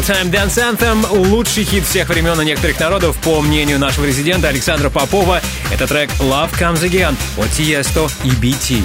Time 0.07 0.31
Dance 0.31 0.55
Anthem— 0.57 1.05
лучший 1.29 1.65
хит 1.65 1.85
всех 1.85 2.07
времен 2.07 2.39
и 2.39 2.45
некоторых 2.45 2.79
народов, 2.79 3.17
по 3.17 3.41
мнению 3.41 3.77
нашего 3.77 4.05
резидента 4.05 4.47
Александра 4.47 4.89
Попова. 4.89 5.41
Это 5.69 5.85
трек 5.85 6.09
Love 6.19 6.49
Comes 6.57 6.81
Again 6.81 7.15
от 7.37 7.51
Тиесто 7.51 8.07
и 8.23 8.29
BT. 8.29 8.81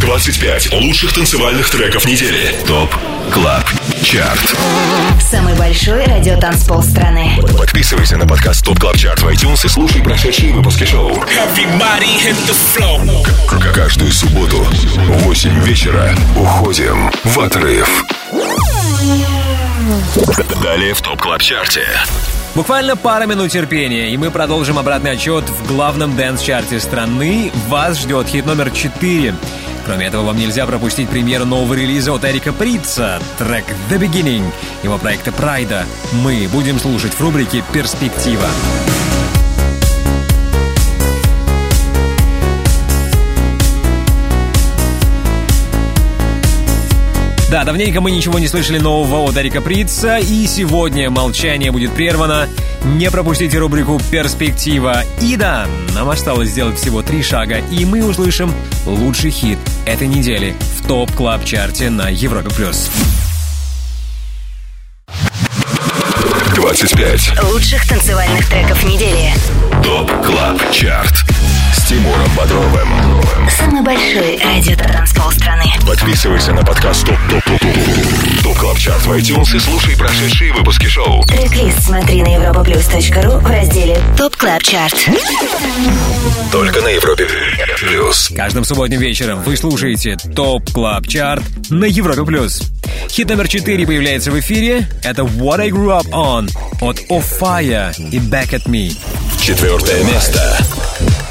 25 0.00 0.72
лучших 0.72 1.12
танцевальных 1.12 1.70
треков 1.70 2.06
недели. 2.06 2.54
ТОП 2.66 2.92
КЛАБ 3.32 3.64
ЧАРТ. 4.02 4.56
Самый 5.30 5.54
большой 5.54 6.04
радиотанцпол 6.04 6.82
страны. 6.82 7.38
Подписывайся 7.56 8.16
на 8.16 8.26
подкаст 8.26 8.64
ТОП 8.64 8.80
КЛАБ 8.80 8.96
ЧАРТ 8.96 9.22
в 9.22 9.28
iTunes 9.28 9.64
и 9.64 9.68
слушай 9.68 10.02
прошедшие 10.02 10.52
выпуски 10.52 10.84
шоу. 10.84 11.14
К- 13.46 13.72
Каждую 13.72 14.10
субботу 14.12 14.58
в 14.64 15.22
8 15.22 15.60
вечера 15.64 16.16
уходим 16.36 17.12
в 17.24 17.38
отрыв. 17.40 18.04
Далее 20.62 20.94
в 20.94 21.00
Top 21.00 21.20
Club 21.20 21.42
Chart 21.42 21.73
е. 21.73 21.86
Буквально 22.54 22.96
пара 22.96 23.26
минут 23.26 23.50
терпения, 23.50 24.10
и 24.10 24.16
мы 24.16 24.30
продолжим 24.30 24.78
обратный 24.78 25.12
отсчет 25.12 25.44
в 25.48 25.68
главном 25.68 26.16
dance-чарте 26.16 26.80
страны. 26.80 27.52
Вас 27.68 28.00
ждет 28.00 28.26
хит 28.26 28.46
номер 28.46 28.70
4. 28.70 29.34
Кроме 29.84 30.06
этого, 30.06 30.24
вам 30.24 30.38
нельзя 30.38 30.66
пропустить 30.66 31.08
премьеру 31.08 31.44
нового 31.44 31.74
релиза 31.74 32.12
от 32.12 32.24
Эрика 32.24 32.52
Прица, 32.52 33.20
трек 33.38 33.64
«The 33.88 33.98
Beginning», 34.00 34.50
его 34.82 34.98
проекта 34.98 35.30
«Pryda». 35.30 35.84
Мы 36.12 36.48
будем 36.50 36.80
слушать 36.80 37.12
в 37.14 37.20
рубрике 37.20 37.62
«Перспектива». 37.72 38.48
Да, 47.56 47.64
давненько 47.64 48.02
мы 48.02 48.10
ничего 48.10 48.38
не 48.38 48.48
слышали 48.48 48.76
нового 48.76 49.26
от 49.26 49.38
Эрика 49.38 49.62
Прица, 49.62 50.18
и 50.18 50.46
сегодня 50.46 51.08
молчание 51.08 51.72
будет 51.72 51.90
прервано. 51.94 52.50
Не 52.84 53.10
пропустите 53.10 53.56
рубрику 53.56 53.98
«Перспектива». 54.10 55.02
И 55.22 55.36
да, 55.36 55.66
нам 55.94 56.10
осталось 56.10 56.50
сделать 56.50 56.78
всего 56.78 57.00
три 57.00 57.22
шага, 57.22 57.56
и 57.56 57.86
мы 57.86 58.04
услышим 58.04 58.52
лучший 58.84 59.30
хит 59.30 59.56
этой 59.86 60.06
недели 60.06 60.54
в 60.78 60.86
Top 60.86 61.10
Club 61.12 61.46
Chart 61.46 61.81
е 61.81 61.88
на 61.88 62.10
Европе 62.10 62.50
плюс. 62.50 62.90
25 66.56 67.42
Лучших 67.44 67.88
танцевальных 67.88 68.46
треков 68.50 68.84
недели. 68.84 69.32
Top 69.82 70.10
Club 70.26 70.72
Chart 70.72 71.24
с 71.76 71.88
Тимуром 71.88 72.28
Бодровым. 72.36 72.88
Самый 73.50 73.82
большой 73.82 74.38
радиотанцпол 74.42 75.30
страны. 75.32 75.64
Подписывайся 75.86 76.52
на 76.52 76.64
подкаст 76.64 77.04
Top 77.04 77.18
Top 77.28 77.44
Top 77.44 77.60
Top 77.60 78.42
Top 78.42 78.58
Club 78.58 78.78
Chart 78.78 79.02
в 79.02 79.12
iTunes 79.12 79.56
и 79.56 79.58
слушай 79.58 79.96
прошедшие 79.96 80.52
выпуски 80.54 80.86
шоу. 80.86 81.22
Трек-лист 81.24 81.84
смотри 81.84 82.22
на 82.22 82.28
europaplus.ru 82.28 83.40
в 83.40 83.46
разделе 83.46 84.00
Top 84.16 84.36
Club 84.36 84.62
Chart. 84.62 84.96
Только 86.50 86.80
на 86.80 86.88
Европе 86.88 87.28
плюс. 87.78 88.30
Каждым 88.34 88.64
субботним 88.64 89.00
вечером 89.00 89.42
вы 89.42 89.56
слушаете 89.56 90.16
Top 90.34 90.70
Club 90.72 91.06
Chart 91.06 91.44
на 91.68 91.84
Европе 91.84 92.24
плюс. 92.24 92.62
Хит 93.10 93.28
номер 93.28 93.48
4 93.48 93.86
появляется 93.86 94.30
в 94.30 94.40
эфире. 94.40 94.88
Это 95.02 95.22
«What 95.22 95.60
I 95.60 95.70
Grew 95.70 96.00
Up 96.00 96.08
On» 96.10 96.50
от 96.80 96.98
OFFAIAH 97.10 97.94
и 98.10 98.18
«Back 98.18 98.50
at 98.50 98.64
Me». 98.64 98.96
Четвертое 99.40 100.02
место. 100.04 100.58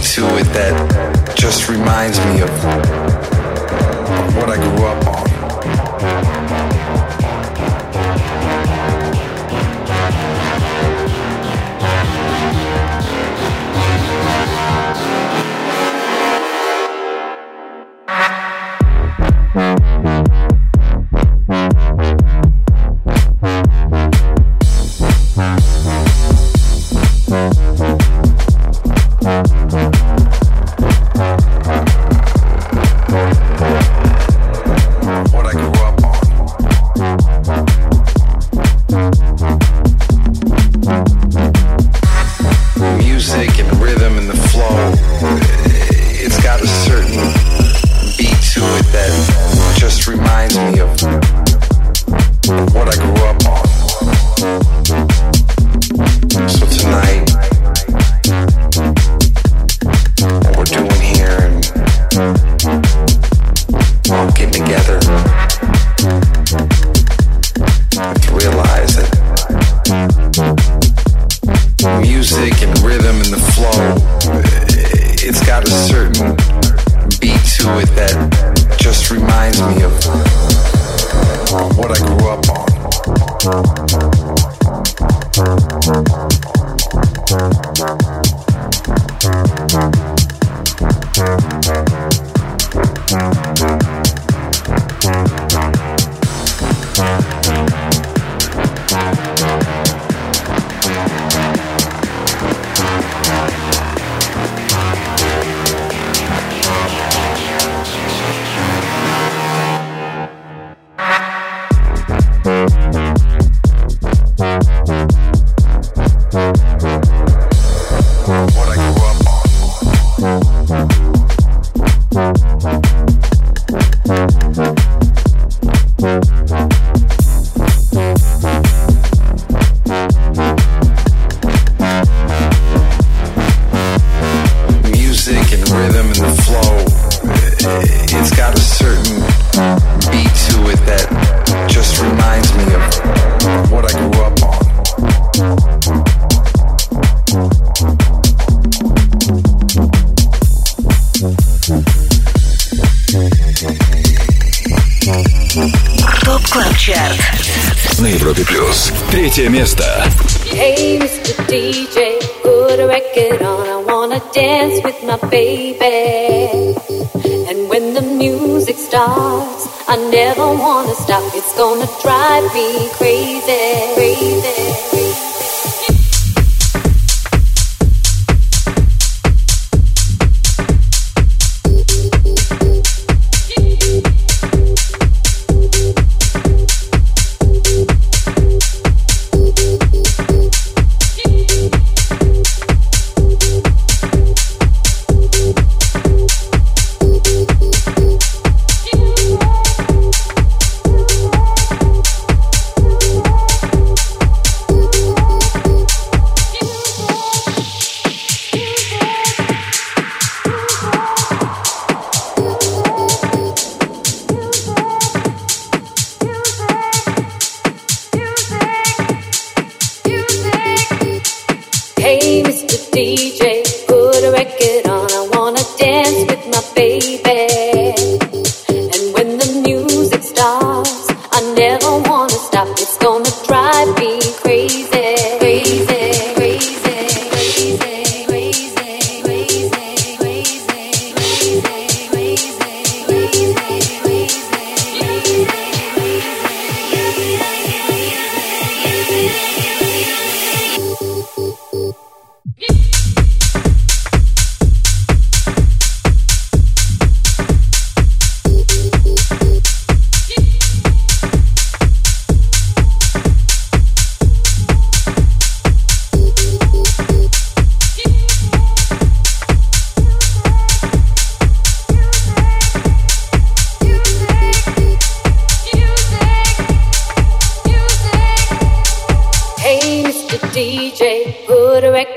to 0.00 0.22
it 0.38 0.44
that 0.54 1.36
just 1.36 1.68
reminds 1.68 2.18
me 2.26 2.40
of 2.40 2.50
what 4.36 4.48
I 4.48 4.56
grew 4.56 4.86
up 4.86 5.06
on. 5.06 5.11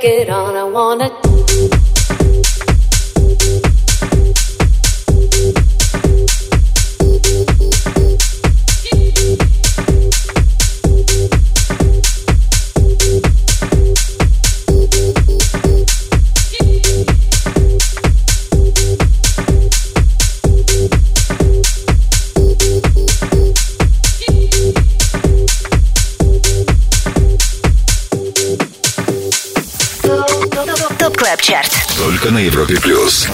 get 0.05 0.29
on, 0.29 0.55
I 0.55 0.63
wanna 0.63 1.24
Только 31.97 32.31
на 32.31 32.39
Европе 32.39 32.79
плюс. 32.79 33.27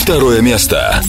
Второе 0.00 0.40
место. 0.40 1.00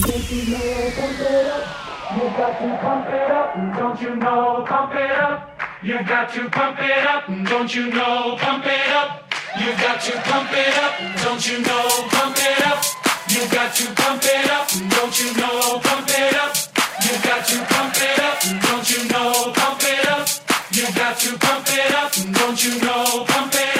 You 5.82 5.96
got 6.06 6.28
to 6.28 6.48
pump 6.52 6.78
it 6.78 7.06
up, 7.06 7.26
don't 7.38 7.72
you 7.72 7.86
know? 7.86 8.34
Pump 8.42 8.66
it 8.66 8.88
up. 8.90 9.30
You 9.52 9.72
got 9.78 10.02
to 10.02 10.20
pump 10.28 10.52
it 10.52 10.76
up, 10.86 11.18
don't 11.20 11.44
you 11.44 11.58
know? 11.60 11.96
Pump 12.10 12.36
it 12.36 12.92
up. 12.92 13.22
You 13.32 13.46
got 13.50 13.74
to 13.74 13.84
pump 14.00 14.26
it 14.26 14.48
up, 14.48 14.64
don't 14.84 15.16
you 15.16 15.32
know? 15.32 15.80
Pump 15.82 16.08
it 16.08 16.36
up. 16.36 16.54
You 17.02 17.12
got 17.22 17.46
to 17.46 17.64
pump 17.64 17.96
it 17.96 18.20
up, 18.20 18.40
don't 18.62 18.90
you 18.90 19.04
know? 19.08 19.52
Pump 19.54 19.82
it 19.82 20.08
up. 20.08 20.26
You 20.72 20.84
got 20.94 21.18
to 21.18 21.38
pump 21.38 21.66
it 21.68 21.94
up, 21.94 22.12
don't 22.38 22.64
you 22.64 22.80
know? 22.80 23.24
Pump 23.26 23.54
it 23.54 23.78
up. 23.78 23.79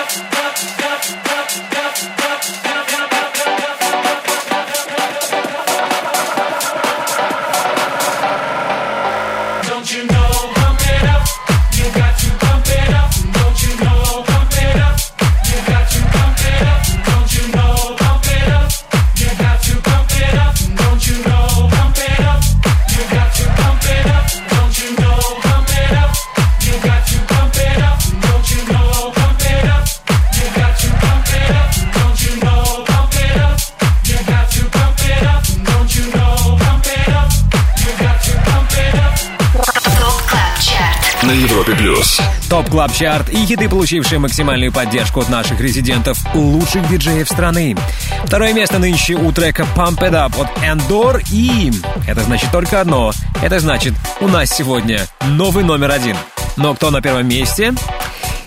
плюс. 41.81 42.21
Top 42.47 42.69
Club 42.69 42.93
Chart 42.93 43.29
и 43.29 43.45
хиты, 43.45 43.67
получившие 43.67 44.19
максимальную 44.19 44.71
поддержку 44.71 45.21
от 45.21 45.29
наших 45.29 45.59
резидентов, 45.59 46.19
лучших 46.35 46.87
диджеев 46.87 47.27
страны. 47.27 47.75
Второе 48.23 48.53
место 48.53 48.77
нынче 48.77 49.15
у 49.15 49.31
трека 49.31 49.65
Pump 49.75 49.97
It 49.99 50.11
Up 50.11 50.39
от 50.39 50.49
Endor 50.63 51.23
и... 51.31 51.71
Это 52.07 52.21
значит 52.21 52.51
только 52.51 52.81
одно. 52.81 53.11
Это 53.41 53.59
значит, 53.59 53.93
у 54.19 54.27
нас 54.27 54.49
сегодня 54.49 55.07
новый 55.25 55.63
номер 55.63 55.89
один. 55.89 56.15
Но 56.55 56.75
кто 56.75 56.91
на 56.91 57.01
первом 57.01 57.27
месте? 57.27 57.73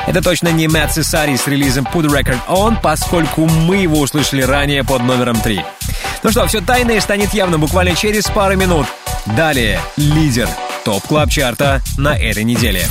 Это 0.06 0.23
точно 0.23 0.48
не 0.48 0.69
Мэтт 0.69 0.93
Цесари 0.93 1.36
с 1.36 1.48
релизом 1.48 1.89
Put 1.93 2.06
Record 2.06 2.39
On, 2.48 2.77
поскольку 2.81 3.47
мы 3.47 3.78
его 3.78 3.98
услышали 4.01 4.43
ранее 4.43 4.85
под 4.85 5.02
номером 5.02 5.40
3. 5.40 5.65
Ну 6.23 6.31
что, 6.31 6.47
все 6.47 6.61
тайное 6.61 7.01
станет 7.01 7.35
явно 7.35 7.59
буквально 7.59 7.97
через 7.97 8.24
пару 8.27 8.56
минут. 8.56 8.86
Далее 9.27 9.81
лидер 9.97 10.48
топ 10.85 11.02
клаб 11.06 11.31
чарта 11.31 11.82
на 11.97 12.16
этой 12.16 12.44
неделе. 12.44 12.86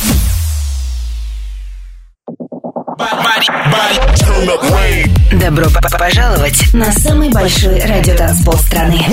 Добро 5.32 5.66
п- 5.70 5.82
п- 5.82 5.98
пожаловать 5.98 6.74
на 6.74 6.92
самый 6.92 7.30
большой 7.30 7.80
радиотанцпол 7.82 8.58
страны. 8.58 9.06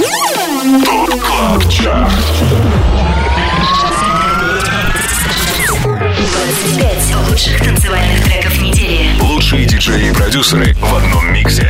25 5.81 7.29
лучших 7.31 7.59
танцевальных 7.65 8.25
треков 8.25 8.61
недели. 8.61 9.19
Лучшие 9.21 9.65
диджеи 9.67 10.09
и 10.11 10.13
продюсеры 10.13 10.75
в 10.75 10.95
одном 10.95 11.33
миксе. 11.33 11.69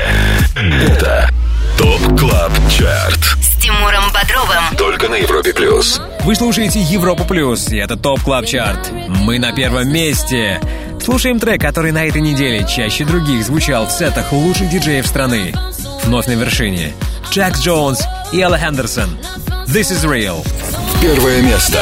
Это 0.57 1.31
Top 1.79 2.19
Club 2.19 2.53
Chart. 2.71 3.37
Тимуром 3.71 4.13
Бодровым. 4.13 4.77
Только 4.77 5.09
на 5.09 5.15
Европе 5.15 5.53
плюс. 5.53 6.01
Вы 6.25 6.35
слушаете 6.35 6.81
Европу 6.81 7.25
Плюс, 7.25 7.69
и 7.69 7.77
это 7.77 7.97
Top 7.97 8.21
Club 8.21 8.45
Chart. 8.45 8.91
Мы 9.09 9.39
на 9.39 9.53
первом 9.53 9.93
месте. 9.93 10.61
Слушаем 11.01 11.39
трек, 11.39 11.61
который 11.61 11.93
на 11.93 12.05
этой 12.05 12.21
неделе 12.21 12.67
чаще 12.67 13.05
других 13.05 13.45
звучал 13.45 13.87
в 13.87 13.93
сетах 13.93 14.33
лучших 14.33 14.71
диджеев 14.71 15.07
страны. 15.07 15.55
Вновь 16.05 16.27
на 16.27 16.33
вершине. 16.33 16.93
Джекс 17.31 17.61
Джонс 17.61 18.03
и 18.33 18.41
Элла 18.41 18.59
Хендерсон. 18.59 19.17
This 19.69 19.93
is 19.93 20.05
real. 20.05 20.45
Первое 21.01 21.41
место. 21.41 21.79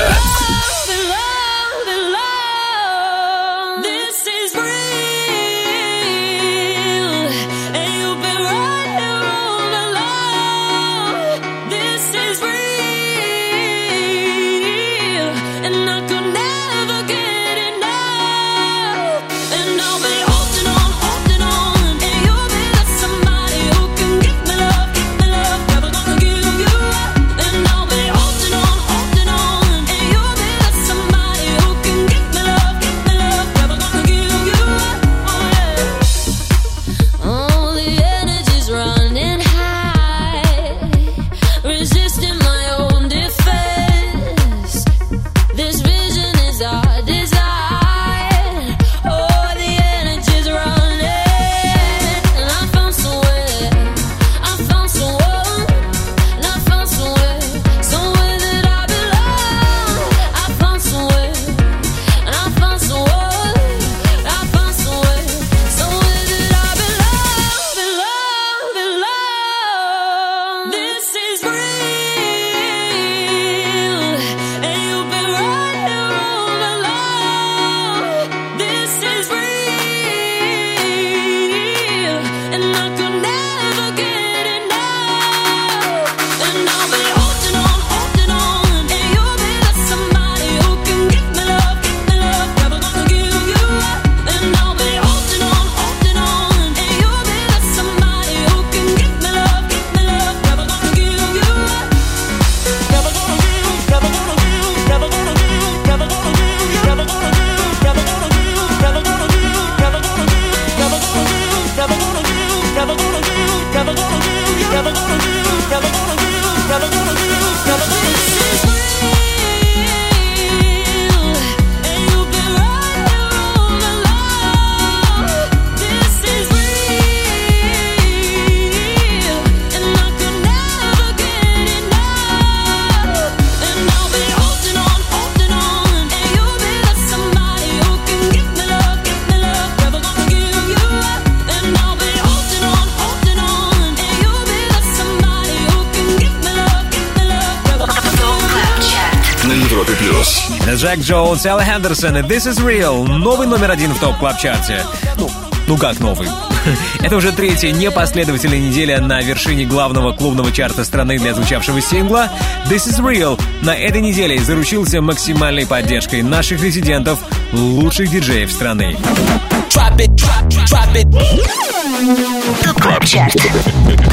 Джонс, 151.08 151.46
Элла 151.46 151.64
Хендерсон 151.64 152.18
и 152.18 152.20
This 152.20 152.50
is 152.50 152.62
Real. 152.62 153.06
Новый 153.06 153.46
номер 153.46 153.70
один 153.70 153.94
в 153.94 153.98
топ 153.98 154.18
клаб 154.18 154.38
чарте 154.38 154.84
Ну, 155.16 155.30
ну 155.66 155.78
как 155.78 155.98
новый? 156.00 156.28
Это 157.00 157.16
уже 157.16 157.32
третья 157.32 157.70
непоследовательная 157.70 158.58
неделя 158.58 159.00
на 159.00 159.22
вершине 159.22 159.64
главного 159.64 160.12
клубного 160.12 160.52
чарта 160.52 160.84
страны 160.84 161.18
для 161.18 161.32
звучавшего 161.32 161.80
сингла 161.80 162.30
This 162.68 162.86
is 162.88 163.00
Real. 163.00 163.40
На 163.62 163.74
этой 163.74 164.02
неделе 164.02 164.38
заручился 164.38 165.00
максимальной 165.00 165.66
поддержкой 165.66 166.20
наших 166.20 166.62
резидентов, 166.62 167.20
лучших 167.54 168.10
диджеев 168.10 168.52
страны. 168.52 168.94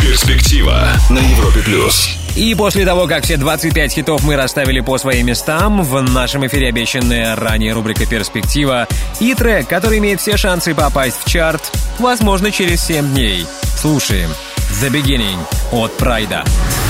Перспектива 0.02 0.88
на 1.10 1.20
Европе 1.20 1.60
плюс. 1.60 2.25
И 2.36 2.54
после 2.54 2.86
того, 2.86 3.08
как 3.08 3.24
все 3.24 3.38
25 3.38 3.94
хитов 3.94 4.24
мы 4.24 4.36
расставили 4.36 4.82
по 4.82 4.98
своим 4.98 5.28
местам, 5.28 5.84
в 5.84 6.02
нашем 6.02 6.46
эфире 6.48 6.68
обещанная 6.68 7.34
ранее 7.36 7.72
рубрика 7.72 8.06
«Перспектива» 8.06 8.88
и 9.22 9.34
трек, 9.34 9.68
который 9.68 10.00
имеет 10.00 10.20
все 10.20 10.36
шансы 10.36 10.76
попасть 10.76 11.18
в 11.24 11.30
чарт, 11.30 11.72
возможно, 11.98 12.52
через 12.52 12.84
7 12.86 13.14
дней. 13.14 13.46
Слушаем 13.78 14.30
«The 14.82 14.90
Beginning» 14.90 15.40
от 15.72 15.96
Прайда. 15.96 16.44
Эрик 16.44 16.85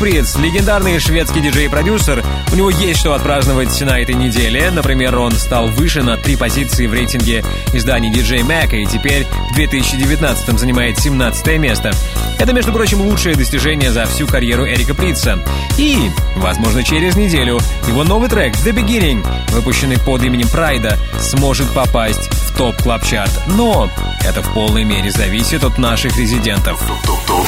Приц, 0.00 0.36
легендарный 0.36 0.98
шведский 0.98 1.40
диджей 1.42 1.66
и 1.66 1.68
продюсер. 1.68 2.24
У 2.52 2.56
него 2.56 2.70
есть 2.70 3.00
что 3.00 3.12
отпраздновать 3.12 3.78
на 3.82 4.00
этой 4.00 4.14
неделе. 4.14 4.70
Например, 4.70 5.18
он 5.18 5.32
стал 5.32 5.66
выше 5.66 6.02
на 6.02 6.16
три 6.16 6.36
позиции 6.36 6.86
в 6.86 6.94
рейтинге 6.94 7.44
изданий 7.74 8.10
DJ 8.10 8.40
Mac 8.40 8.74
и 8.74 8.86
теперь 8.86 9.26
в 9.50 9.54
2019 9.56 10.58
занимает 10.58 10.98
17 10.98 11.58
место. 11.58 11.92
Это, 12.38 12.54
между 12.54 12.72
прочим, 12.72 13.02
лучшее 13.02 13.34
достижение 13.34 13.92
за 13.92 14.06
всю 14.06 14.26
карьеру 14.26 14.66
Эрика 14.66 14.94
Прица. 14.94 15.38
И, 15.76 16.10
возможно, 16.36 16.82
через 16.82 17.14
неделю 17.14 17.60
его 17.86 18.02
новый 18.02 18.30
трек 18.30 18.54
The 18.54 18.72
Beginning, 18.72 19.22
выпущенный 19.50 19.98
под 19.98 20.22
именем 20.22 20.48
Прайда, 20.48 20.98
сможет 21.20 21.68
попасть 21.72 22.26
в 22.32 22.56
топ 22.56 22.74
клаб 22.76 23.04
чарт 23.04 23.32
Но 23.48 23.90
это 24.26 24.42
в 24.42 24.54
полной 24.54 24.84
мере 24.84 25.10
зависит 25.10 25.62
от 25.62 25.76
наших 25.76 26.16
резидентов. 26.16 26.82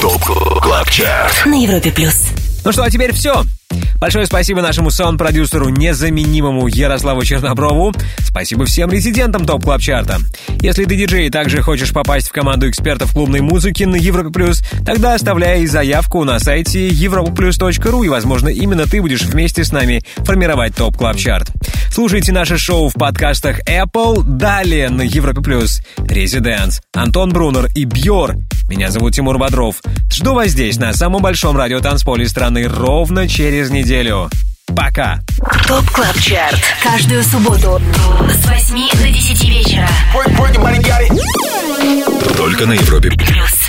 TOP 0.02 0.60
CLUB 0.60 0.90
CHART 0.90 1.46
На 1.46 1.54
Европе 1.54 1.90
Плюс. 1.90 2.31
Ну 2.64 2.72
что, 2.72 2.84
а 2.84 2.90
теперь 2.90 3.12
все. 3.12 3.42
Большое 4.02 4.26
спасибо 4.26 4.62
нашему 4.62 4.90
саунд-продюсеру, 4.90 5.68
незаменимому 5.68 6.66
Ярославу 6.66 7.24
Черноброву. 7.24 7.92
Спасибо 8.18 8.64
всем 8.64 8.90
резидентам 8.90 9.44
TOP 9.44 9.62
Club 9.62 9.80
Chart 9.80 10.07
а. 10.07 10.18
Если 10.60 10.84
ты 10.84 10.96
диджей 10.96 11.28
и 11.28 11.30
также 11.30 11.62
хочешь 11.62 11.92
попасть 11.92 12.28
в 12.28 12.32
команду 12.32 12.68
экспертов 12.68 13.12
клубной 13.12 13.40
музыки 13.40 13.84
на 13.84 13.94
Европе 13.94 14.30
Плюс, 14.30 14.62
тогда 14.84 15.14
оставляй 15.14 15.66
заявку 15.66 16.24
на 16.24 16.40
сайте 16.40 16.88
europaplus.ru 16.88 18.04
и, 18.04 18.08
возможно, 18.08 18.48
именно 18.48 18.86
ты 18.86 19.00
будешь 19.00 19.22
вместе 19.22 19.62
с 19.62 19.70
нами 19.70 20.02
формировать 20.18 20.74
TOP 20.74 20.96
Club 20.96 21.16
Chart. 21.16 21.52
Слушайте 21.92 22.32
наше 22.32 22.58
шоу 22.58 22.88
в 22.88 22.94
подкастах 22.94 23.60
Apple, 23.68 24.24
далее 24.24 24.88
на 24.88 25.02
Европе 25.02 25.42
Плюс, 25.42 25.80
ResiDANCE, 25.98 26.80
Антон 26.92 27.30
Брунер 27.30 27.68
и 27.74 27.84
B-Your. 27.84 28.34
Меня 28.68 28.90
зовут 28.90 29.14
Тимур 29.14 29.38
Бодров. 29.38 29.80
Жду 30.12 30.34
вас 30.34 30.48
здесь, 30.48 30.76
на 30.76 30.92
самом 30.92 31.22
большом 31.22 31.56
радиотанцполе 31.56 32.28
страны, 32.28 32.68
ровно 32.68 33.26
через 33.26 33.70
неделю. 33.70 34.28
Пока! 34.76 35.20
ТОП 35.66 35.88
КЛАБ 35.90 36.20
ЧАРТ. 36.20 36.60
Каждую 36.82 37.24
субботу 37.24 37.80
с 38.28 38.46
8 38.46 38.90
до 38.98 39.08
10 39.08 39.44
вечера. 39.48 39.88
Только 42.36 42.66
на 42.66 42.72
Европе 42.72 43.10
Плюс. 43.10 43.61